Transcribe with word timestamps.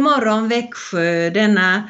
God 0.00 0.12
morgon, 0.12 0.48
Växjö 0.48 1.30
denna 1.30 1.88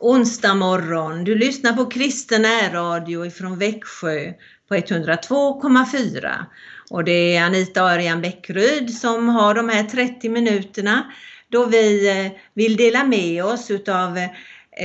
onsdag 0.00 0.54
morgon. 0.54 1.24
Du 1.24 1.34
lyssnar 1.34 1.72
på 1.72 1.86
Kristen 1.86 2.44
Radio 2.72 3.26
ifrån 3.26 3.58
Växjö 3.58 4.32
på 4.68 4.74
102,4 4.74 6.44
och 6.90 7.04
det 7.04 7.36
är 7.36 7.44
Anita 7.44 7.80
Örjan 7.80 8.22
Bäckryd 8.22 8.94
som 8.94 9.28
har 9.28 9.54
de 9.54 9.68
här 9.68 9.82
30 9.82 10.28
minuterna 10.28 11.12
då 11.48 11.64
vi 11.64 12.08
eh, 12.08 12.32
vill 12.54 12.76
dela 12.76 13.04
med 13.04 13.44
oss 13.44 13.70
utav 13.70 14.18
eh, 14.18 14.30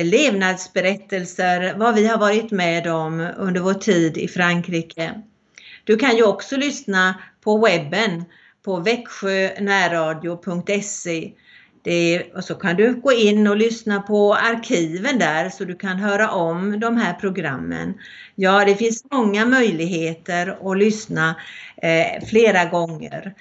levnadsberättelser, 0.03 1.73
vad 1.77 1.95
vi 1.95 2.07
har 2.07 2.17
varit 2.17 2.51
med 2.51 2.87
om 2.87 3.27
under 3.37 3.61
vår 3.61 3.73
tid 3.73 4.17
i 4.17 4.27
Frankrike. 4.27 5.21
Du 5.83 5.97
kan 5.97 6.17
ju 6.17 6.23
också 6.23 6.57
lyssna 6.57 7.15
på 7.43 7.57
webben 7.57 8.23
på 8.65 8.79
växjönärradio.se 8.79 11.33
och 12.35 12.43
så 12.43 12.55
kan 12.55 12.75
du 12.75 12.95
gå 12.95 13.11
in 13.11 13.47
och 13.47 13.57
lyssna 13.57 14.01
på 14.01 14.35
arkiven 14.35 15.19
där 15.19 15.49
så 15.49 15.65
du 15.65 15.75
kan 15.75 15.97
höra 15.97 16.31
om 16.31 16.79
de 16.79 16.97
här 16.97 17.13
programmen. 17.13 17.93
Ja, 18.35 18.65
det 18.65 18.75
finns 18.75 19.03
många 19.11 19.45
möjligheter 19.45 20.71
att 20.71 20.77
lyssna 20.77 21.35
eh, 21.77 22.25
flera 22.27 22.65
gånger. 22.65 23.35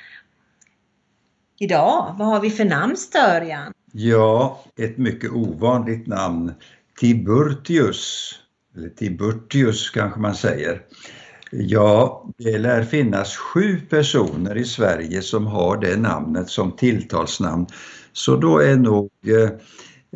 Idag, 1.58 2.14
vad 2.18 2.28
har 2.28 2.40
vi 2.40 2.50
för 2.50 2.64
namn 2.64 2.96
Störjan? 2.96 3.72
Ja, 3.92 4.64
ett 4.76 4.98
mycket 4.98 5.30
ovanligt 5.30 6.06
namn. 6.06 6.54
Tiburtius, 7.00 8.34
eller 8.76 8.88
Tiburtius 8.88 9.90
kanske 9.90 10.20
man 10.20 10.34
säger. 10.34 10.82
Ja, 11.50 12.26
det 12.38 12.58
lär 12.58 12.82
finnas 12.82 13.36
sju 13.36 13.80
personer 13.90 14.56
i 14.56 14.64
Sverige 14.64 15.22
som 15.22 15.46
har 15.46 15.76
det 15.76 15.96
namnet 15.96 16.48
som 16.48 16.76
tilltalsnamn. 16.76 17.66
Så 18.16 18.36
då 18.36 18.58
är 18.58 18.76
nog 18.76 19.10
eh, 19.26 19.50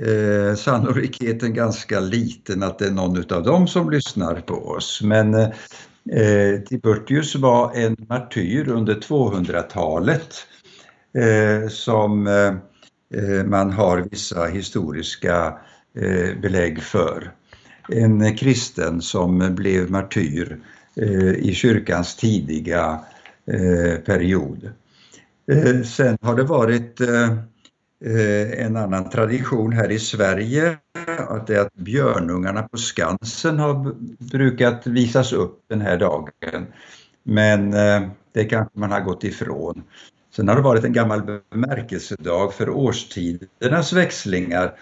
eh, 0.09 0.55
sannolikheten 0.55 1.55
ganska 1.55 2.01
liten 2.01 2.63
att 2.63 2.79
det 2.79 2.87
är 2.87 2.91
någon 2.91 3.33
av 3.33 3.43
dem 3.43 3.69
som 3.69 3.91
lyssnar 3.91 4.35
på 4.41 4.55
oss. 4.55 5.01
Men 5.03 5.35
eh, 5.35 5.49
eh 6.13 6.61
Tiburtius 6.69 7.35
var 7.35 7.75
en 7.75 7.97
martyr 8.09 8.69
under 8.69 8.95
200-talet 8.95 10.35
eh, 11.19 11.69
som 11.69 12.27
eh, 12.27 12.55
eh, 13.15 13.45
man 13.45 13.73
har 13.73 14.07
vissa 14.11 14.47
historiska 14.47 15.59
eh, 15.99 16.41
belägg 16.41 16.83
för. 16.83 17.33
En 17.89 18.37
kristen 18.37 19.03
som 19.03 19.55
blev 19.55 19.91
martyr 19.91 20.61
i 21.37 21.55
kyrkans 21.55 22.17
tidiga 22.17 23.01
period. 24.07 24.71
Sen 25.85 26.19
har 26.21 26.37
det 26.37 26.43
varit 26.43 27.01
Eh, 28.05 28.65
en 28.67 28.77
annan 28.77 29.11
tradition 29.11 29.73
här 29.73 29.91
i 29.91 29.99
Sverige 29.99 30.79
att 31.29 31.47
det 31.47 31.57
är 31.57 31.61
att 31.61 31.75
björnungarna 31.75 32.63
på 32.63 32.77
Skansen 32.77 33.59
har 33.59 33.95
brukat 34.33 34.87
visas 34.87 35.33
upp 35.33 35.65
den 35.69 35.81
här 35.81 35.97
dagen. 35.99 36.67
Men 37.23 37.75
eh, 37.75 38.09
det 38.33 38.45
kanske 38.45 38.79
man 38.79 38.93
har 38.93 39.01
gått 39.01 39.25
ifrån. 39.25 39.83
Sen 40.37 40.49
har 40.49 40.57
det 40.57 40.63
varit 40.63 40.85
en 40.85 40.93
gammal 40.93 41.23
bemärkelsedag 41.51 42.55
för 42.55 42.71
årstidernas 42.71 43.93
växlingar. 43.93 44.79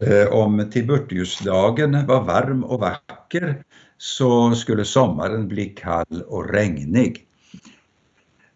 Eh, 0.00 0.28
om 0.28 0.70
Tiburtiusdagen 0.70 2.06
var 2.06 2.22
varm 2.22 2.64
och 2.64 2.80
vacker 2.80 3.64
så 3.98 4.54
skulle 4.54 4.84
sommaren 4.84 5.48
bli 5.48 5.64
kall 5.64 6.22
och 6.26 6.50
regnig. 6.50 7.26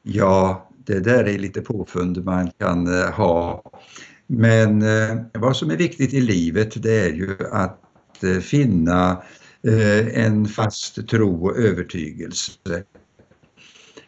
Ja, 0.02 0.68
det 0.86 1.00
där 1.00 1.24
är 1.24 1.38
lite 1.38 1.60
påfund 1.60 2.24
man 2.24 2.50
kan 2.50 3.00
eh, 3.00 3.10
ha. 3.10 3.62
Men 4.26 4.82
eh, 4.82 5.16
vad 5.34 5.56
som 5.56 5.70
är 5.70 5.76
viktigt 5.76 6.14
i 6.14 6.20
livet 6.20 6.82
det 6.82 7.00
är 7.00 7.12
ju 7.12 7.36
att 7.52 8.24
eh, 8.24 8.38
finna 8.38 9.22
en 10.14 10.46
fast 10.46 11.08
tro 11.08 11.46
och 11.46 11.56
övertygelse 11.56 12.82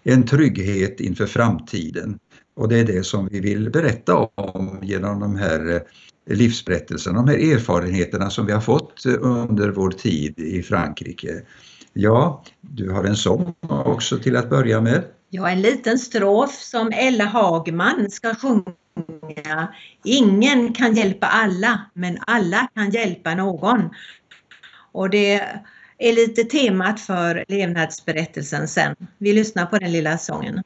en 0.04 0.26
trygghet 0.26 1.00
inför 1.00 1.26
framtiden. 1.26 2.18
Och 2.56 2.68
det 2.68 2.78
är 2.78 2.84
det 2.84 3.06
som 3.06 3.28
vi 3.28 3.40
vill 3.40 3.70
berätta 3.70 4.16
om 4.16 4.78
genom 4.82 5.20
de 5.20 5.36
här 5.36 5.82
livsberättelserna, 6.30 7.22
de 7.22 7.28
här 7.28 7.52
erfarenheterna 7.54 8.30
som 8.30 8.46
vi 8.46 8.52
har 8.52 8.60
fått 8.60 9.06
under 9.20 9.70
vår 9.70 9.90
tid 9.90 10.38
i 10.38 10.62
Frankrike. 10.62 11.42
Ja, 11.92 12.44
du 12.60 12.90
har 12.90 13.04
en 13.04 13.16
sång 13.16 13.54
också 13.68 14.18
till 14.18 14.36
att 14.36 14.50
börja 14.50 14.80
med. 14.80 15.04
Ja, 15.36 15.50
en 15.50 15.62
liten 15.62 15.98
strof 15.98 16.50
som 16.50 16.92
Ella 16.92 17.24
Hagman 17.24 18.10
ska 18.10 18.34
sjunga. 18.34 19.74
Ingen 20.04 20.72
kan 20.72 20.94
hjälpa 20.94 21.26
alla, 21.26 21.80
men 21.94 22.18
alla 22.26 22.68
kan 22.74 22.90
hjälpa 22.90 23.34
någon. 23.34 23.90
Och 24.92 25.10
det 25.10 25.34
är 25.98 26.12
lite 26.12 26.44
temat 26.44 27.00
för 27.00 27.44
levnadsberättelsen 27.48 28.68
sen. 28.68 28.96
Vi 29.18 29.32
lyssnar 29.32 29.66
på 29.66 29.78
den 29.78 29.92
lilla 29.92 30.18
sången. 30.18 30.62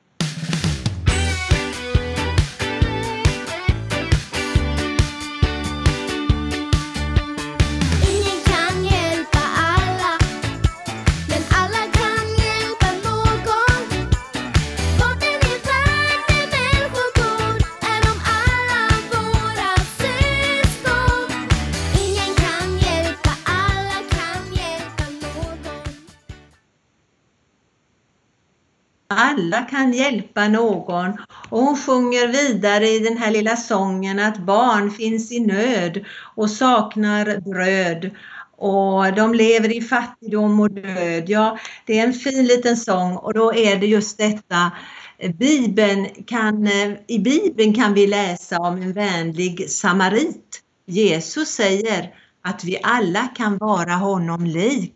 Alla 29.38 29.62
kan 29.62 29.92
hjälpa 29.92 30.48
någon. 30.48 31.12
Och 31.50 31.60
hon 31.60 31.76
sjunger 31.76 32.28
vidare 32.28 32.88
i 32.88 32.98
den 32.98 33.16
här 33.16 33.30
lilla 33.30 33.56
sången 33.56 34.18
att 34.18 34.38
barn 34.38 34.90
finns 34.90 35.32
i 35.32 35.40
nöd 35.40 36.04
och 36.36 36.50
saknar 36.50 37.40
bröd 37.40 38.10
och 38.56 39.14
de 39.14 39.34
lever 39.34 39.76
i 39.76 39.80
fattigdom 39.80 40.60
och 40.60 40.70
död. 40.70 41.24
Ja, 41.26 41.58
det 41.86 41.98
är 41.98 42.04
en 42.04 42.12
fin 42.12 42.46
liten 42.46 42.76
sång 42.76 43.16
och 43.16 43.34
då 43.34 43.54
är 43.54 43.76
det 43.76 43.86
just 43.86 44.18
detta 44.18 44.72
Bibeln 45.38 46.06
kan, 46.26 46.66
eh, 46.66 46.92
I 47.06 47.18
Bibeln 47.18 47.74
kan 47.74 47.94
vi 47.94 48.06
läsa 48.06 48.58
om 48.58 48.82
en 48.82 48.92
vänlig 48.92 49.70
samarit. 49.70 50.60
Jesus 50.86 51.48
säger 51.48 52.14
att 52.42 52.64
vi 52.64 52.78
alla 52.82 53.28
kan 53.36 53.58
vara 53.58 53.94
honom 53.94 54.44
lik. 54.46 54.94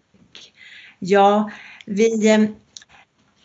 Ja, 0.98 1.50
vi 1.86 2.30
eh, 2.30 2.40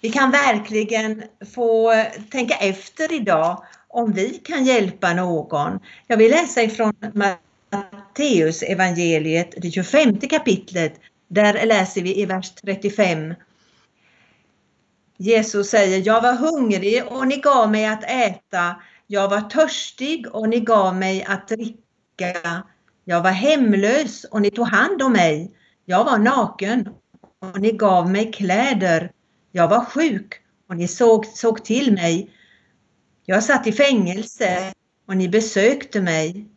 vi 0.02 0.10
kan 0.12 0.32
verkligen 0.32 1.24
få 1.56 1.94
tänka 2.32 2.56
efter 2.56 3.14
idag 3.14 3.64
om 3.88 4.14
vi 4.14 4.30
kan 4.30 4.66
hjälpa 4.66 5.14
någon. 5.14 5.80
Jag 6.08 6.18
vill 6.18 6.32
läsa 6.32 6.62
ifrån 6.62 6.94
Matteus 7.14 8.64
evangeliet, 8.64 9.54
det 9.58 9.72
25 9.72 10.20
kapitlet. 10.20 10.94
Där 11.28 11.66
läser 11.66 12.02
vi 12.02 12.22
i 12.22 12.26
vers 12.26 12.52
35. 12.52 13.34
Jesus 15.18 15.70
säger, 15.70 16.08
jag 16.08 16.22
var 16.22 16.34
hungrig 16.34 17.04
och 17.08 17.28
ni 17.28 17.38
gav 17.38 17.72
mig 17.72 17.86
att 17.86 18.04
äta. 18.04 18.76
Jag 19.08 19.30
var 19.30 19.42
törstig 19.42 20.36
och 20.36 20.50
ni 20.50 20.60
gav 20.60 20.96
mig 20.96 21.24
att 21.24 21.48
dricka. 21.48 22.64
Jag 23.06 23.22
var 23.22 23.32
hemlös 23.32 24.24
och 24.24 24.42
ni 24.42 24.52
tog 24.52 24.68
hand 24.68 25.02
om 25.02 25.14
mig. 25.14 25.52
Jag 25.86 26.04
var 26.04 26.18
naken 26.18 26.90
och 27.40 27.62
ni 27.62 27.72
gav 27.72 28.12
mig 28.12 28.32
kläder. 28.32 29.12
Jag 29.58 29.68
var 29.68 29.86
sjuk 29.86 30.34
och 30.70 30.78
ni 30.78 30.88
såg, 30.88 31.26
såg 31.26 31.64
till 31.66 31.94
mig. 31.94 32.30
Jag 33.26 33.44
satt 33.44 33.68
i 33.68 33.72
fängelse 33.72 34.74
och 35.08 35.18
ni 35.18 35.30
besökte 35.30 36.02
mig. 36.02 36.48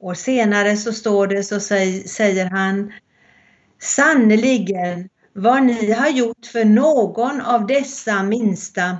Och 0.00 0.16
senare 0.16 0.76
så 0.76 0.92
står 0.92 1.26
det 1.26 1.42
så 1.42 1.60
säger 1.60 2.50
han 2.50 2.92
Sannerligen, 3.78 5.08
vad 5.32 5.62
ni 5.62 5.92
har 5.92 6.08
gjort 6.08 6.46
för 6.46 6.64
någon 6.64 7.40
av 7.40 7.66
dessa 7.66 8.22
minsta 8.22 8.96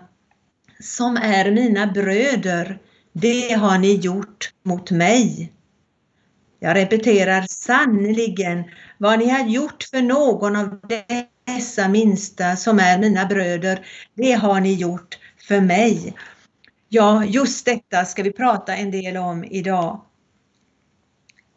som 0.80 1.16
är 1.16 1.50
mina 1.50 1.86
bröder, 1.86 2.78
det 3.12 3.52
har 3.52 3.78
ni 3.78 3.94
gjort 3.94 4.52
mot 4.62 4.90
mig. 4.90 5.52
Jag 6.58 6.76
repeterar 6.76 7.46
sannerligen, 7.48 8.64
vad 8.98 9.18
ni 9.18 9.28
har 9.28 9.44
gjort 9.48 9.82
för 9.82 10.02
någon 10.02 10.56
av 10.56 10.80
dessa 10.88 11.33
dessa 11.44 11.88
minsta 11.88 12.56
som 12.56 12.78
är 12.78 12.98
mina 12.98 13.26
bröder, 13.26 13.86
det 14.14 14.32
har 14.32 14.60
ni 14.60 14.74
gjort 14.74 15.18
för 15.48 15.60
mig. 15.60 16.14
Ja, 16.88 17.24
just 17.24 17.64
detta 17.64 18.04
ska 18.04 18.22
vi 18.22 18.32
prata 18.32 18.76
en 18.76 18.90
del 18.90 19.16
om 19.16 19.44
idag. 19.44 20.00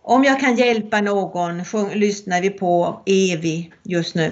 Om 0.02 0.24
jag 0.24 0.40
kan 0.40 0.56
hjälpa 0.56 1.02
någon 1.02 1.64
lyssnar 1.94 2.42
vi 2.42 2.50
på 2.50 3.02
Evi 3.06 3.74
just 3.84 4.16
nu. 4.16 4.32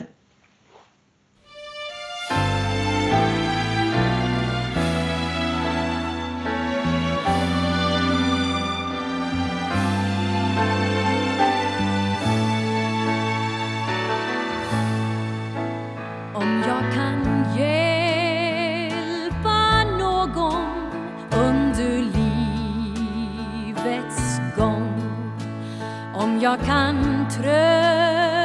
jag 26.58 26.66
kan 26.66 27.26
trösta 27.30 28.44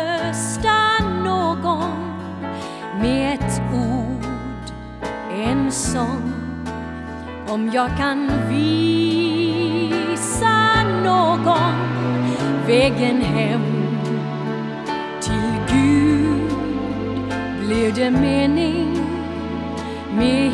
någon 1.24 2.16
med 3.00 3.34
ett 3.34 3.62
ord, 3.74 4.24
en 5.34 5.72
sång. 5.72 6.32
Om 7.48 7.70
jag 7.72 7.96
kan 7.96 8.30
visa 8.48 10.02
någon 11.04 11.74
vägen 12.66 13.20
hem 13.22 13.62
till 15.20 15.52
Gud 15.72 16.52
blir 17.66 17.92
det 17.92 18.10
mening 18.10 18.98
med 20.16 20.52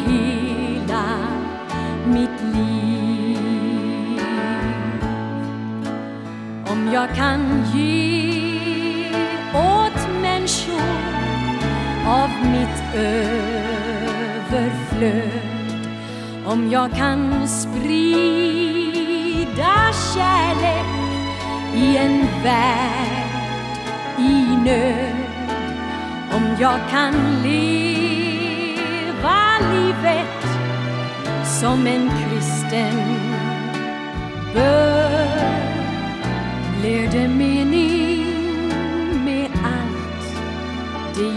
jag 6.96 7.14
kan 7.14 7.64
ge 7.74 9.10
åt 9.54 10.08
människor 10.22 10.80
av 12.06 12.30
mitt 12.52 12.94
överflöd. 12.94 14.50
Om 16.46 16.70
jag 16.70 16.92
kan 16.92 17.48
sprida 17.48 18.94
kärlek 20.14 20.86
i 21.74 21.96
en 21.96 22.26
värld 22.42 23.30
i 24.18 24.56
nöd. 24.64 25.16
Om 26.32 26.56
jag 26.60 26.80
kan 26.90 27.42
leva 27.42 27.98
livet 29.72 30.44
som 31.44 31.86
en 31.86 32.10
kristen 32.10 32.94
bör. 34.54 34.95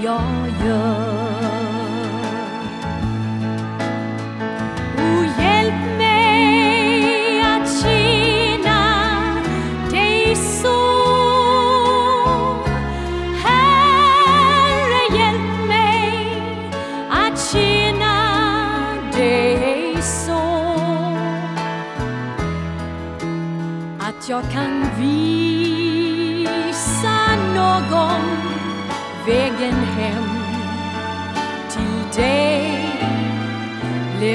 Det 0.10 0.66
jag 0.66 0.99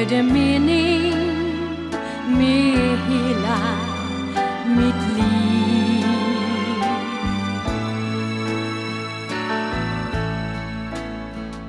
Är 0.05 0.09
det 0.09 0.23
mening 0.23 1.15
med 2.27 2.99
hela 3.09 3.59
mitt 4.67 5.17
liv. 5.17 6.05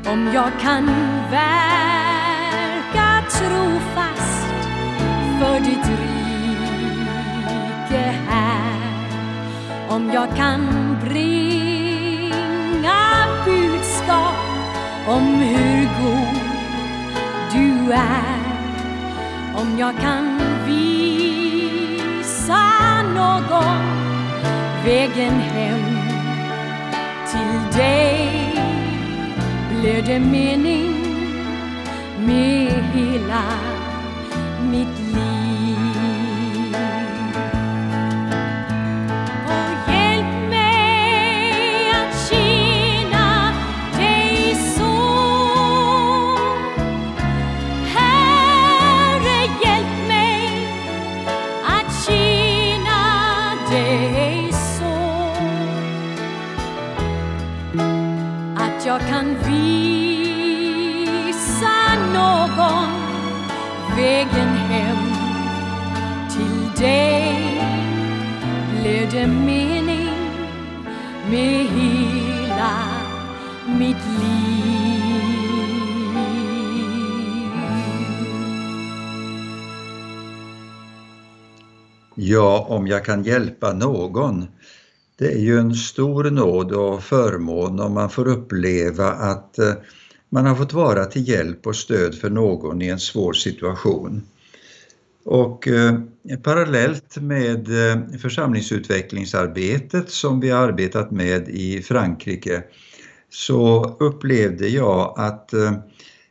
Om 0.05 0.29
jag 0.33 0.51
kan 0.61 0.85
verka 1.31 3.23
trofast 3.29 4.47
för 5.39 5.59
ditt 5.59 5.87
rike 5.87 6.83
här 8.29 8.79
om 9.89 10.11
jag 10.13 10.35
kan 10.35 10.74
är 17.95 18.39
om 19.55 19.77
jag 19.79 19.97
kan 19.97 20.39
visa 20.65 21.83
någon 23.15 23.81
vägen 24.85 25.33
hem 25.33 25.79
till 27.31 27.79
dig 27.79 28.29
blir 29.69 30.01
det 30.01 30.19
mening 30.19 30.95
med 32.19 32.83
hela 32.93 33.43
mitt 34.71 34.99
liv. 34.99 35.04
Visa 59.47 61.35
någon 62.13 62.89
vägen 63.97 64.47
hem 64.47 65.13
till 66.29 66.83
dig 66.83 67.61
blev 68.81 69.11
det 69.11 69.27
mening 69.27 70.09
med 71.29 71.65
hela 71.65 72.73
mitt 73.79 74.05
liv. 74.21 74.45
Ja, 82.15 82.65
om 82.69 82.87
jag 82.87 83.05
kan 83.05 83.23
hjälpa 83.23 83.73
någon. 83.73 84.47
Det 85.17 85.31
är 85.31 85.39
ju 85.39 85.59
en 85.59 85.75
stor 85.75 86.23
nåd 86.23 86.71
och 86.71 87.03
förmån 87.03 87.79
om 87.79 87.93
man 87.93 88.09
får 88.09 88.27
uppleva 88.27 89.11
att 89.11 89.59
eh, 89.59 89.73
man 90.29 90.45
har 90.45 90.55
fått 90.55 90.73
vara 90.73 91.05
till 91.05 91.29
hjälp 91.29 91.67
och 91.67 91.75
stöd 91.75 92.15
för 92.15 92.29
någon 92.29 92.81
i 92.81 92.87
en 92.87 92.99
svår 92.99 93.33
situation. 93.33 94.23
Och 95.25 95.67
eh, 95.67 95.99
parallellt 96.43 97.17
med 97.17 97.89
eh, 97.91 98.17
församlingsutvecklingsarbetet 98.21 100.09
som 100.09 100.39
vi 100.39 100.49
har 100.49 100.67
arbetat 100.67 101.11
med 101.11 101.49
i 101.49 101.81
Frankrike 101.81 102.63
så 103.29 103.95
upplevde 103.99 104.67
jag 104.67 105.13
att 105.17 105.53
eh, 105.53 105.71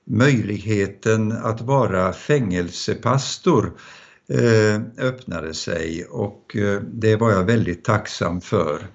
möjligheten 0.05 1.33
att 1.33 1.61
vara 1.61 2.13
fängelsepastor 2.13 3.65
eh, 3.67 3.73
Eh, 4.29 4.81
öppnade 4.99 5.55
sig 5.55 6.05
och 6.05 6.57
eh, 6.57 6.81
det 6.81 7.17
var 7.17 7.31
jag 7.31 7.45
väldigt 7.45 7.85
tacksam 7.85 8.41
för. 8.41 8.87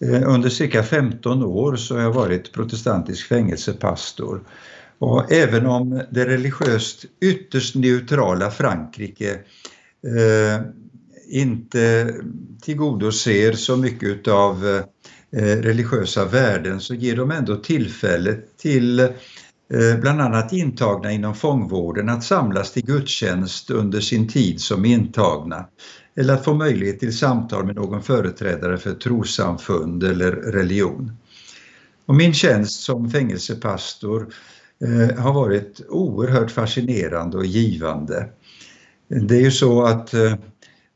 Eh, 0.00 0.22
under 0.32 0.48
cirka 0.48 0.82
15 0.82 1.42
år 1.42 1.76
så 1.76 1.94
har 1.94 2.02
jag 2.02 2.12
varit 2.12 2.52
protestantisk 2.52 3.28
fängelsepastor. 3.28 4.40
Och 4.98 5.32
även 5.32 5.66
om 5.66 6.02
det 6.10 6.24
religiöst 6.24 7.04
ytterst 7.20 7.74
neutrala 7.74 8.50
Frankrike 8.50 9.30
eh, 10.06 10.62
inte 11.28 12.14
tillgodoser 12.62 13.52
så 13.52 13.76
mycket 13.76 14.28
av 14.28 14.66
eh, 15.30 15.40
religiösa 15.40 16.24
värden 16.24 16.80
så 16.80 16.94
ger 16.94 17.16
de 17.16 17.30
ändå 17.30 17.56
tillfälle 17.56 18.36
till 18.56 19.08
Eh, 19.74 20.00
bland 20.00 20.20
annat 20.20 20.52
intagna 20.52 21.12
inom 21.12 21.34
fångvården 21.34 22.08
att 22.08 22.24
samlas 22.24 22.72
till 22.72 22.86
gudstjänst 22.86 23.70
under 23.70 24.00
sin 24.00 24.28
tid 24.28 24.60
som 24.60 24.84
intagna. 24.84 25.66
Eller 26.16 26.34
att 26.34 26.44
få 26.44 26.54
möjlighet 26.54 27.00
till 27.00 27.18
samtal 27.18 27.66
med 27.66 27.76
någon 27.76 28.02
företrädare 28.02 28.78
för 28.78 28.94
trossamfund 28.94 30.04
eller 30.04 30.32
religion. 30.32 31.16
Och 32.06 32.14
min 32.14 32.34
tjänst 32.34 32.80
som 32.80 33.10
fängelsepastor 33.10 34.26
eh, 34.84 35.18
har 35.18 35.32
varit 35.32 35.80
oerhört 35.88 36.50
fascinerande 36.50 37.36
och 37.36 37.46
givande. 37.46 38.28
Det 39.08 39.36
är 39.36 39.40
ju 39.40 39.50
så 39.50 39.84
att 39.84 40.14
eh, 40.14 40.34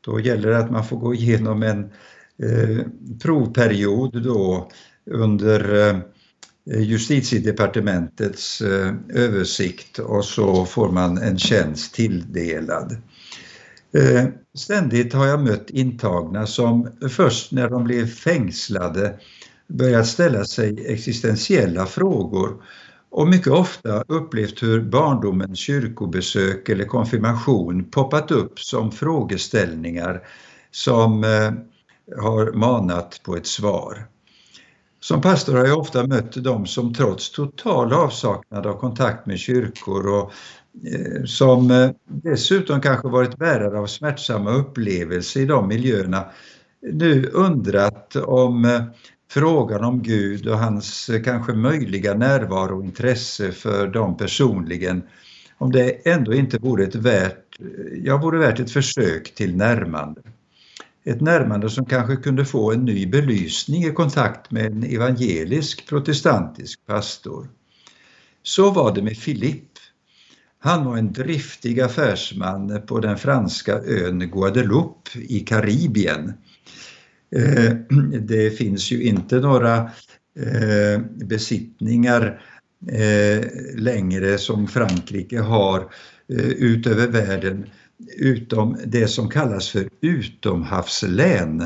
då 0.01 0.19
gäller 0.19 0.49
det 0.49 0.57
att 0.57 0.71
man 0.71 0.85
får 0.85 0.97
gå 0.97 1.13
igenom 1.13 1.63
en 1.63 1.79
eh, 2.43 2.85
provperiod 3.21 4.23
då 4.23 4.69
under 5.05 5.89
eh, 5.89 5.97
Eh, 6.69 6.81
justitiedepartementets 6.81 8.61
eh, 8.61 8.93
översikt 9.09 9.99
och 9.99 10.25
så 10.25 10.65
får 10.65 10.91
man 10.91 11.17
en 11.17 11.39
tjänst 11.39 11.93
tilldelad. 11.93 12.97
Eh, 13.93 14.25
ständigt 14.53 15.13
har 15.13 15.27
jag 15.27 15.43
mött 15.43 15.69
intagna 15.69 16.47
som 16.47 16.89
först 17.09 17.51
när 17.51 17.69
de 17.69 17.83
blev 17.83 18.07
fängslade 18.07 19.19
börjat 19.67 20.07
ställa 20.07 20.45
sig 20.45 20.85
existentiella 20.87 21.85
frågor 21.85 22.63
och 23.09 23.27
mycket 23.27 23.53
ofta 23.53 24.03
upplevt 24.07 24.63
hur 24.63 24.81
barndomens 24.81 25.59
kyrkobesök 25.59 26.69
eller 26.69 26.85
konfirmation 26.85 27.83
poppat 27.83 28.31
upp 28.31 28.59
som 28.59 28.91
frågeställningar 28.91 30.21
som 30.71 31.23
har 32.17 32.51
manat 32.51 33.21
på 33.23 33.35
ett 33.35 33.47
svar. 33.47 34.10
Som 35.03 35.21
pastor 35.21 35.53
har 35.57 35.65
jag 35.65 35.79
ofta 35.79 36.07
mött 36.07 36.43
de 36.43 36.65
som 36.65 36.93
trots 36.93 37.31
total 37.31 37.93
avsaknad 37.93 38.67
av 38.67 38.73
kontakt 38.79 39.25
med 39.25 39.39
kyrkor 39.39 40.07
och 40.07 40.31
eh, 40.87 41.23
som 41.25 41.71
eh, 41.71 41.89
dessutom 42.05 42.81
kanske 42.81 43.07
varit 43.07 43.37
bärare 43.37 43.79
av 43.79 43.87
smärtsamma 43.87 44.51
upplevelser 44.51 45.39
i 45.39 45.45
de 45.45 45.67
miljöerna 45.67 46.25
nu 46.81 47.29
undrat 47.33 48.15
om 48.15 48.65
eh, 48.65 48.81
frågan 49.31 49.83
om 49.83 50.03
Gud 50.03 50.47
och 50.47 50.57
hans 50.57 51.09
kanske 51.25 51.53
möjliga 51.53 52.13
närvaro 52.13 52.77
och 52.77 52.85
intresse 52.85 53.51
för 53.51 53.87
dem 53.87 54.17
personligen, 54.17 55.03
om 55.57 55.71
det 55.71 56.07
ändå 56.07 56.33
inte 56.33 56.57
vore 56.57 56.83
ett 56.83 56.95
värt, 56.95 57.59
ja, 58.03 58.17
vore 58.17 58.39
värt 58.39 58.59
ett 58.59 58.71
försök 58.71 59.35
till 59.35 59.55
närmande. 59.55 60.21
Ett 61.03 61.21
närmande 61.21 61.69
som 61.69 61.85
kanske 61.85 62.15
kunde 62.15 62.45
få 62.45 62.71
en 62.71 62.85
ny 62.85 63.07
belysning 63.07 63.83
i 63.83 63.91
kontakt 63.91 64.51
med 64.51 64.65
en 64.65 64.83
evangelisk 64.83 65.89
protestantisk 65.89 66.85
pastor. 66.85 67.49
Så 68.43 68.71
var 68.71 68.95
det 68.95 69.01
med 69.01 69.21
Philippe. 69.21 69.79
Han 70.59 70.85
var 70.85 70.97
en 70.97 71.13
driftig 71.13 71.81
affärsman 71.81 72.81
på 72.87 72.99
den 72.99 73.17
franska 73.17 73.79
ön 73.79 74.19
Guadeloupe 74.19 75.19
i 75.19 75.39
Karibien. 75.39 76.33
Eh, 77.35 77.75
det 78.21 78.57
finns 78.57 78.91
ju 78.91 79.03
inte 79.03 79.39
några 79.39 79.77
eh, 80.39 81.01
besittningar 81.15 82.41
eh, 82.91 83.45
längre 83.75 84.37
som 84.37 84.67
Frankrike 84.67 85.39
har 85.39 85.93
utöver 86.57 87.07
världen 87.07 87.65
utom 88.17 88.77
det 88.85 89.07
som 89.07 89.29
kallas 89.29 89.69
för 89.69 89.89
utomhavslän. 90.01 91.61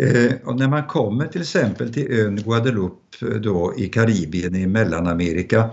Eh, 0.00 0.32
och 0.44 0.58
när 0.58 0.68
man 0.68 0.86
kommer 0.86 1.26
till 1.26 1.40
exempel 1.40 1.92
till 1.92 2.12
ön 2.12 2.36
Guadeloupe 2.36 3.26
eh, 3.26 3.28
då 3.28 3.74
i 3.76 3.88
Karibien 3.88 4.54
i 4.54 4.66
Mellanamerika 4.66 5.70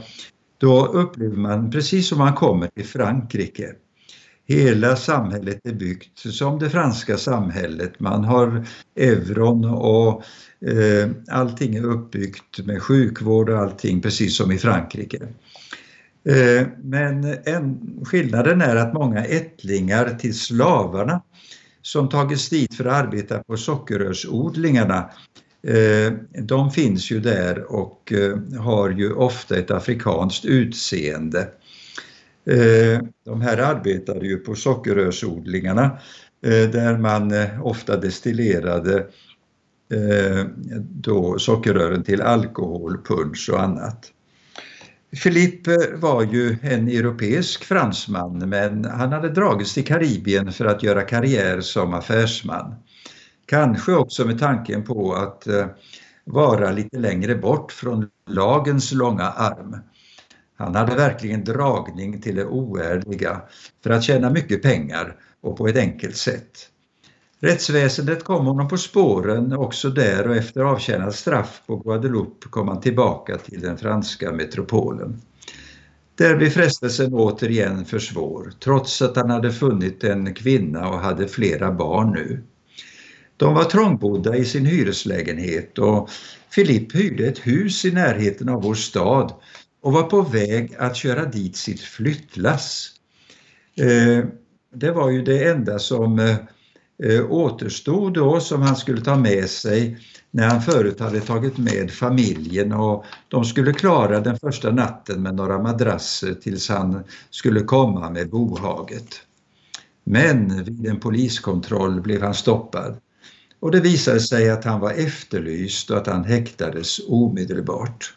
då 0.57 0.85
upplever 0.85 1.37
man 1.37 1.71
precis 1.71 2.07
som 2.07 2.17
man 2.17 2.33
kommer 2.33 2.67
till 2.67 2.85
Frankrike. 2.85 3.73
Hela 4.45 4.95
samhället 4.95 5.59
är 5.63 5.73
byggt 5.73 6.19
som 6.19 6.59
det 6.59 6.69
franska 6.69 7.17
samhället. 7.17 7.99
Man 7.99 8.23
har 8.23 8.65
euron 8.95 9.65
och 9.65 10.23
eh, 10.69 11.09
allting 11.29 11.75
är 11.75 11.85
uppbyggt 11.85 12.65
med 12.65 12.81
sjukvård 12.81 13.49
och 13.49 13.59
allting 13.59 14.01
precis 14.01 14.37
som 14.37 14.51
i 14.51 14.57
Frankrike. 14.57 15.27
Eh, 16.25 16.67
men 16.83 17.37
en, 17.45 17.79
skillnaden 18.05 18.61
är 18.61 18.75
att 18.75 18.93
många 18.93 19.25
ättlingar 19.25 20.09
till 20.19 20.39
slavarna 20.39 21.21
som 21.81 22.09
tagits 22.09 22.49
dit 22.49 22.75
för 22.75 22.85
att 22.85 23.05
arbeta 23.05 23.43
på 23.43 23.57
sockerrörsodlingarna 23.57 25.09
eh, 25.67 26.13
de 26.41 26.71
finns 26.71 27.11
ju 27.11 27.19
där 27.19 27.71
och 27.71 28.13
eh, 28.13 28.59
har 28.59 28.89
ju 28.89 29.13
ofta 29.13 29.57
ett 29.57 29.71
afrikanskt 29.71 30.45
utseende. 30.45 31.47
De 33.25 33.41
här 33.41 33.57
arbetade 33.57 34.27
ju 34.27 34.37
på 34.37 34.55
sockerrörsodlingarna 34.55 35.97
där 36.71 36.97
man 36.97 37.33
ofta 37.61 37.97
destillerade 37.97 39.07
då 40.79 41.39
sockerrören 41.39 42.03
till 42.03 42.21
alkohol, 42.21 42.97
punsch 43.07 43.49
och 43.53 43.61
annat. 43.61 44.11
Philippe 45.13 45.95
var 45.95 46.23
ju 46.23 46.57
en 46.61 46.87
europeisk 46.87 47.63
fransman 47.63 48.49
men 48.49 48.85
han 48.85 49.11
hade 49.11 49.29
dragits 49.29 49.73
till 49.73 49.85
Karibien 49.85 50.51
för 50.51 50.65
att 50.65 50.83
göra 50.83 51.01
karriär 51.01 51.61
som 51.61 51.93
affärsman. 51.93 52.75
Kanske 53.45 53.93
också 53.93 54.25
med 54.25 54.39
tanken 54.39 54.83
på 54.83 55.13
att 55.13 55.47
eh, 55.47 55.65
vara 56.25 56.71
lite 56.71 56.97
längre 56.97 57.35
bort 57.35 57.71
från 57.71 58.09
lagens 58.29 58.91
långa 58.91 59.23
arm. 59.23 59.77
Han 60.57 60.75
hade 60.75 60.95
verkligen 60.95 61.43
dragning 61.43 62.21
till 62.21 62.35
det 62.35 62.45
oärliga 62.45 63.41
för 63.83 63.89
att 63.89 64.03
tjäna 64.03 64.29
mycket 64.29 64.61
pengar 64.61 65.15
och 65.41 65.57
på 65.57 65.67
ett 65.67 65.77
enkelt 65.77 66.17
sätt. 66.17 66.69
Rättsväsendet 67.43 68.23
kom 68.23 68.45
honom 68.45 68.67
på 68.67 68.77
spåren 68.77 69.53
också 69.53 69.89
där 69.89 70.27
och 70.27 70.35
efter 70.35 70.61
avtjänat 70.61 71.15
straff 71.15 71.61
på 71.67 71.75
Guadeloupe 71.75 72.47
kom 72.49 72.67
han 72.67 72.81
tillbaka 72.81 73.37
till 73.37 73.61
den 73.61 73.77
franska 73.77 74.31
metropolen. 74.31 75.21
Där 76.15 76.35
blev 76.35 76.49
frestelsen 76.49 77.13
återigen 77.13 77.85
för 77.85 77.99
svår, 77.99 78.53
trots 78.59 79.01
att 79.01 79.15
han 79.15 79.29
hade 79.29 79.51
funnit 79.51 80.03
en 80.03 80.33
kvinna 80.33 80.89
och 80.89 80.99
hade 80.99 81.27
flera 81.27 81.71
barn 81.71 82.11
nu. 82.11 82.43
De 83.37 83.53
var 83.53 83.63
trångbodda 83.63 84.35
i 84.35 84.45
sin 84.45 84.65
hyreslägenhet 84.65 85.77
och 85.77 86.09
Philippe 86.55 86.97
hyrde 86.97 87.27
ett 87.27 87.47
hus 87.47 87.85
i 87.85 87.91
närheten 87.91 88.49
av 88.49 88.61
vår 88.61 88.75
stad 88.75 89.33
och 89.81 89.93
var 89.93 90.03
på 90.03 90.21
väg 90.21 90.75
att 90.79 90.95
köra 90.95 91.25
dit 91.25 91.55
sitt 91.55 91.81
flyttlass. 91.81 92.91
Eh, 93.75 94.25
det 94.75 94.91
var 94.91 95.09
ju 95.09 95.21
det 95.21 95.49
enda 95.49 95.79
som 95.79 96.19
eh, 96.19 96.35
Eh, 97.03 97.31
återstod 97.31 98.13
då 98.13 98.39
som 98.39 98.61
han 98.61 98.75
skulle 98.75 99.01
ta 99.01 99.15
med 99.15 99.49
sig 99.49 99.97
när 100.31 100.47
han 100.47 100.61
förut 100.61 100.99
hade 100.99 101.19
tagit 101.19 101.57
med 101.57 101.91
familjen 101.91 102.71
och 102.71 103.05
de 103.27 103.45
skulle 103.45 103.73
klara 103.73 104.19
den 104.19 104.39
första 104.39 104.71
natten 104.71 105.21
med 105.21 105.35
några 105.35 105.59
madrasser 105.59 106.33
tills 106.33 106.69
han 106.69 107.03
skulle 107.29 107.61
komma 107.61 108.09
med 108.09 108.29
bohaget. 108.29 109.21
Men 110.03 110.63
vid 110.63 110.87
en 110.87 110.99
poliskontroll 110.99 112.01
blev 112.01 112.21
han 112.21 112.33
stoppad 112.33 112.97
och 113.59 113.71
det 113.71 113.79
visade 113.79 114.19
sig 114.19 114.49
att 114.49 114.63
han 114.63 114.79
var 114.79 114.91
efterlyst 114.91 115.89
och 115.89 115.97
att 115.97 116.07
han 116.07 116.23
häktades 116.23 116.99
omedelbart. 117.07 118.13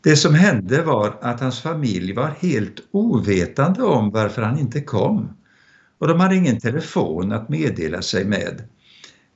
Det 0.00 0.16
som 0.16 0.34
hände 0.34 0.82
var 0.82 1.18
att 1.20 1.40
hans 1.40 1.60
familj 1.60 2.12
var 2.12 2.34
helt 2.38 2.80
ovetande 2.90 3.82
om 3.82 4.10
varför 4.10 4.42
han 4.42 4.58
inte 4.58 4.80
kom. 4.80 5.28
Och 6.04 6.08
de 6.08 6.20
hade 6.20 6.36
ingen 6.36 6.60
telefon 6.60 7.32
att 7.32 7.48
meddela 7.48 8.02
sig 8.02 8.24
med. 8.24 8.62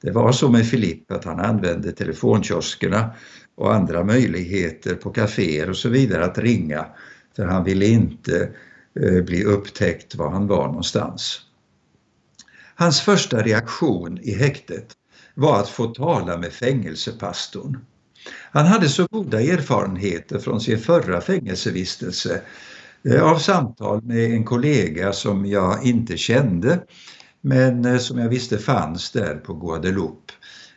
Det 0.03 0.11
var 0.11 0.33
så 0.33 0.49
med 0.49 0.67
Filipp 0.67 1.13
att 1.13 1.25
han 1.25 1.41
använde 1.41 1.93
telefonkioskerna 1.93 3.11
och 3.55 3.75
andra 3.75 4.05
möjligheter 4.05 4.95
på 4.95 5.11
kaféer 5.13 5.71
och 5.71 5.77
så 5.77 5.89
vidare 5.89 6.25
att 6.25 6.39
ringa 6.39 6.87
för 7.37 7.45
han 7.47 7.65
ville 7.65 7.87
inte 7.87 8.51
eh, 9.01 9.25
bli 9.25 9.45
upptäckt 9.45 10.15
var 10.15 10.31
han 10.31 10.47
var 10.47 10.67
någonstans. 10.67 11.41
Hans 12.75 13.01
första 13.01 13.43
reaktion 13.43 14.19
i 14.23 14.35
häktet 14.35 14.93
var 15.35 15.61
att 15.61 15.69
få 15.69 15.87
tala 15.87 16.37
med 16.37 16.53
fängelsepastorn. 16.53 17.79
Han 18.51 18.67
hade 18.67 18.89
så 18.89 19.07
goda 19.11 19.41
erfarenheter 19.41 20.39
från 20.39 20.61
sin 20.61 20.79
förra 20.79 21.21
fängelsevistelse 21.21 22.43
Eh, 23.05 23.23
av 23.23 23.38
samtal 23.38 24.02
med 24.02 24.31
en 24.31 24.45
kollega 24.45 25.12
som 25.12 25.47
jag 25.47 25.85
inte 25.85 26.17
kände 26.17 26.81
men 27.40 27.85
eh, 27.85 27.99
som 27.99 28.19
jag 28.19 28.28
visste 28.28 28.59
fanns 28.59 29.11
där 29.11 29.35
på 29.35 29.55
Guadeloupe. 29.55 30.33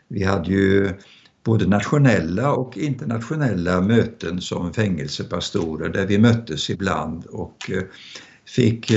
Vi 0.07 0.23
hade 0.23 0.49
ju 0.49 0.89
både 1.43 1.67
nationella 1.67 2.51
och 2.53 2.77
internationella 2.77 3.81
möten 3.81 4.41
som 4.41 4.73
fängelsepastorer 4.73 5.89
där 5.89 6.05
vi 6.05 6.17
möttes 6.17 6.69
ibland 6.69 7.25
och 7.25 7.71
eh, 7.71 7.83
fick 8.55 8.91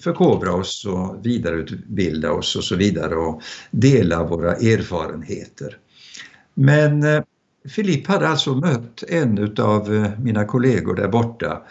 förkovra 0.00 0.54
oss 0.54 0.84
och 0.84 1.26
vidareutbilda 1.26 2.32
oss 2.32 2.56
och 2.56 2.64
så 2.64 2.76
vidare 2.76 3.14
och 3.14 3.42
dela 3.70 4.24
våra 4.24 4.52
erfarenheter. 4.52 5.78
Men 6.54 7.04
Filipp 7.68 8.06
hade 8.06 8.28
alltså 8.28 8.54
mött 8.54 9.02
en 9.08 9.54
av 9.58 10.10
mina 10.18 10.44
kollegor 10.44 10.94
där 10.94 11.08
borta 11.08 11.62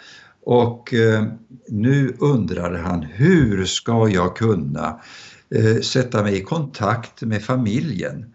och 0.42 0.94
eh, 0.94 1.24
nu 1.68 2.16
undrade 2.18 2.78
han 2.78 3.02
hur 3.02 3.64
ska 3.64 4.08
jag 4.08 4.36
kunna 4.36 5.00
eh, 5.54 5.80
sätta 5.80 6.22
mig 6.22 6.36
i 6.36 6.42
kontakt 6.42 7.22
med 7.22 7.42
familjen? 7.42 8.34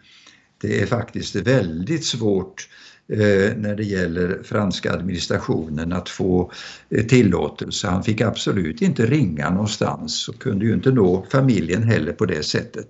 Det 0.61 0.81
är 0.81 0.85
faktiskt 0.85 1.35
väldigt 1.35 2.05
svårt 2.05 2.69
eh, 3.07 3.57
när 3.57 3.75
det 3.75 3.83
gäller 3.83 4.43
franska 4.43 4.93
administrationen 4.93 5.93
att 5.93 6.09
få 6.09 6.51
eh, 6.89 7.05
tillåtelse. 7.05 7.87
Han 7.87 8.03
fick 8.03 8.21
absolut 8.21 8.81
inte 8.81 9.05
ringa 9.05 9.49
någonstans 9.49 10.27
och 10.27 10.39
kunde 10.39 10.65
ju 10.65 10.73
inte 10.73 10.91
nå 10.91 11.25
familjen 11.31 11.83
heller 11.83 12.13
på 12.13 12.25
det 12.25 12.43
sättet. 12.43 12.87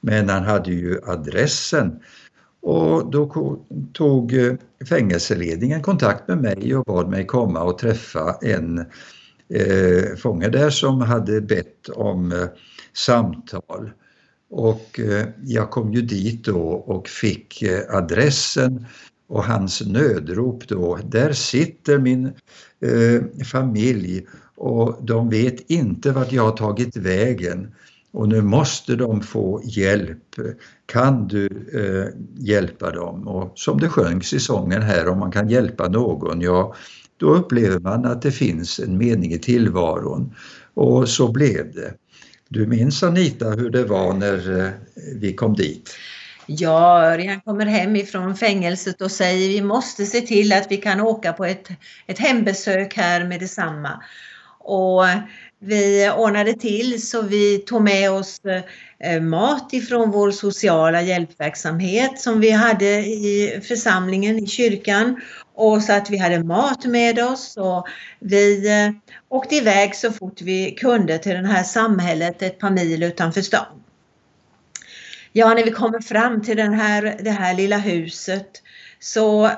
Men 0.00 0.28
han 0.28 0.44
hade 0.44 0.70
ju 0.70 1.00
adressen 1.06 2.00
och 2.62 3.10
då 3.10 3.58
tog 3.92 4.34
eh, 4.34 4.54
fängelseledningen 4.88 5.82
kontakt 5.82 6.28
med 6.28 6.38
mig 6.38 6.76
och 6.76 6.84
bad 6.84 7.08
mig 7.10 7.26
komma 7.26 7.62
och 7.62 7.78
träffa 7.78 8.38
en 8.42 8.78
eh, 9.54 10.16
fånge 10.16 10.48
där 10.48 10.70
som 10.70 11.00
hade 11.00 11.40
bett 11.40 11.88
om 11.88 12.32
eh, 12.32 12.46
samtal. 12.92 13.90
Och 14.50 15.00
eh, 15.00 15.26
jag 15.44 15.70
kom 15.70 15.92
ju 15.92 16.02
dit 16.02 16.44
då 16.44 16.60
och 16.68 17.08
fick 17.08 17.62
eh, 17.62 17.96
adressen 17.96 18.86
och 19.28 19.44
hans 19.44 19.86
nödrop 19.86 20.68
då. 20.68 20.98
Där 21.04 21.32
sitter 21.32 21.98
min 21.98 22.26
eh, 22.80 23.44
familj 23.44 24.26
och 24.56 24.98
de 25.00 25.28
vet 25.28 25.70
inte 25.70 26.10
vart 26.10 26.32
jag 26.32 26.42
har 26.42 26.56
tagit 26.56 26.96
vägen 26.96 27.74
och 28.12 28.28
nu 28.28 28.42
måste 28.42 28.96
de 28.96 29.20
få 29.20 29.60
hjälp. 29.64 30.18
Kan 30.86 31.28
du 31.28 31.46
eh, 31.74 32.20
hjälpa 32.46 32.90
dem? 32.90 33.28
Och 33.28 33.52
som 33.58 33.80
det 33.80 33.88
sjöngs 33.88 34.32
i 34.32 34.40
sången 34.40 34.82
här, 34.82 35.08
om 35.08 35.18
man 35.18 35.32
kan 35.32 35.48
hjälpa 35.48 35.88
någon, 35.88 36.40
ja, 36.40 36.74
då 37.16 37.34
upplever 37.34 37.78
man 37.78 38.04
att 38.04 38.22
det 38.22 38.32
finns 38.32 38.78
en 38.78 38.98
mening 38.98 39.32
i 39.32 39.38
tillvaron. 39.38 40.34
Och 40.74 41.08
så 41.08 41.32
blev 41.32 41.72
det. 41.72 41.94
Du 42.48 42.66
minns 42.66 43.02
Anita 43.02 43.50
hur 43.50 43.70
det 43.70 43.84
var 43.84 44.12
när 44.12 44.60
eh, 44.60 44.70
vi 45.14 45.34
kom 45.34 45.54
dit? 45.54 45.90
Ja, 46.46 47.04
Örjan 47.04 47.40
kommer 47.40 47.66
hem 47.66 47.96
ifrån 47.96 48.36
fängelset 48.36 49.00
och 49.00 49.10
säger 49.10 49.48
vi 49.48 49.62
måste 49.62 50.06
se 50.06 50.20
till 50.20 50.52
att 50.52 50.66
vi 50.70 50.76
kan 50.76 51.00
åka 51.00 51.32
på 51.32 51.44
ett, 51.44 51.68
ett 52.06 52.18
hembesök 52.18 52.94
här 52.94 53.24
med 53.24 53.40
detsamma. 53.40 54.02
Och 54.64 55.04
vi 55.64 56.10
ordnade 56.16 56.54
till 56.54 57.06
så 57.06 57.22
vi 57.22 57.58
tog 57.58 57.82
med 57.82 58.10
oss 58.10 58.40
eh, 59.04 59.20
mat 59.20 59.72
ifrån 59.72 60.10
vår 60.10 60.30
sociala 60.30 61.02
hjälpverksamhet 61.02 62.20
som 62.20 62.40
vi 62.40 62.50
hade 62.50 62.86
i 63.06 63.60
församlingen 63.68 64.38
i 64.38 64.46
kyrkan 64.46 65.20
och 65.54 65.82
så 65.82 65.92
att 65.92 66.10
vi 66.10 66.16
hade 66.16 66.44
mat 66.44 66.84
med 66.84 67.18
oss 67.18 67.56
och 67.56 67.86
vi 68.20 68.70
eh, 68.70 68.90
åkte 69.28 69.54
iväg 69.54 69.94
så 69.96 70.12
fort 70.12 70.40
vi 70.42 70.70
kunde 70.70 71.18
till 71.18 71.32
det 71.32 71.46
här 71.46 71.64
samhället 71.64 72.42
ett 72.42 72.58
par 72.58 72.70
mil 72.70 73.02
utanför 73.02 73.40
stan. 73.40 73.82
Ja, 75.32 75.54
när 75.54 75.64
vi 75.64 75.70
kommer 75.70 76.00
fram 76.00 76.42
till 76.42 76.56
den 76.56 76.72
här, 76.72 77.18
det 77.22 77.30
här 77.30 77.54
lilla 77.54 77.78
huset 77.78 78.62
så 79.00 79.50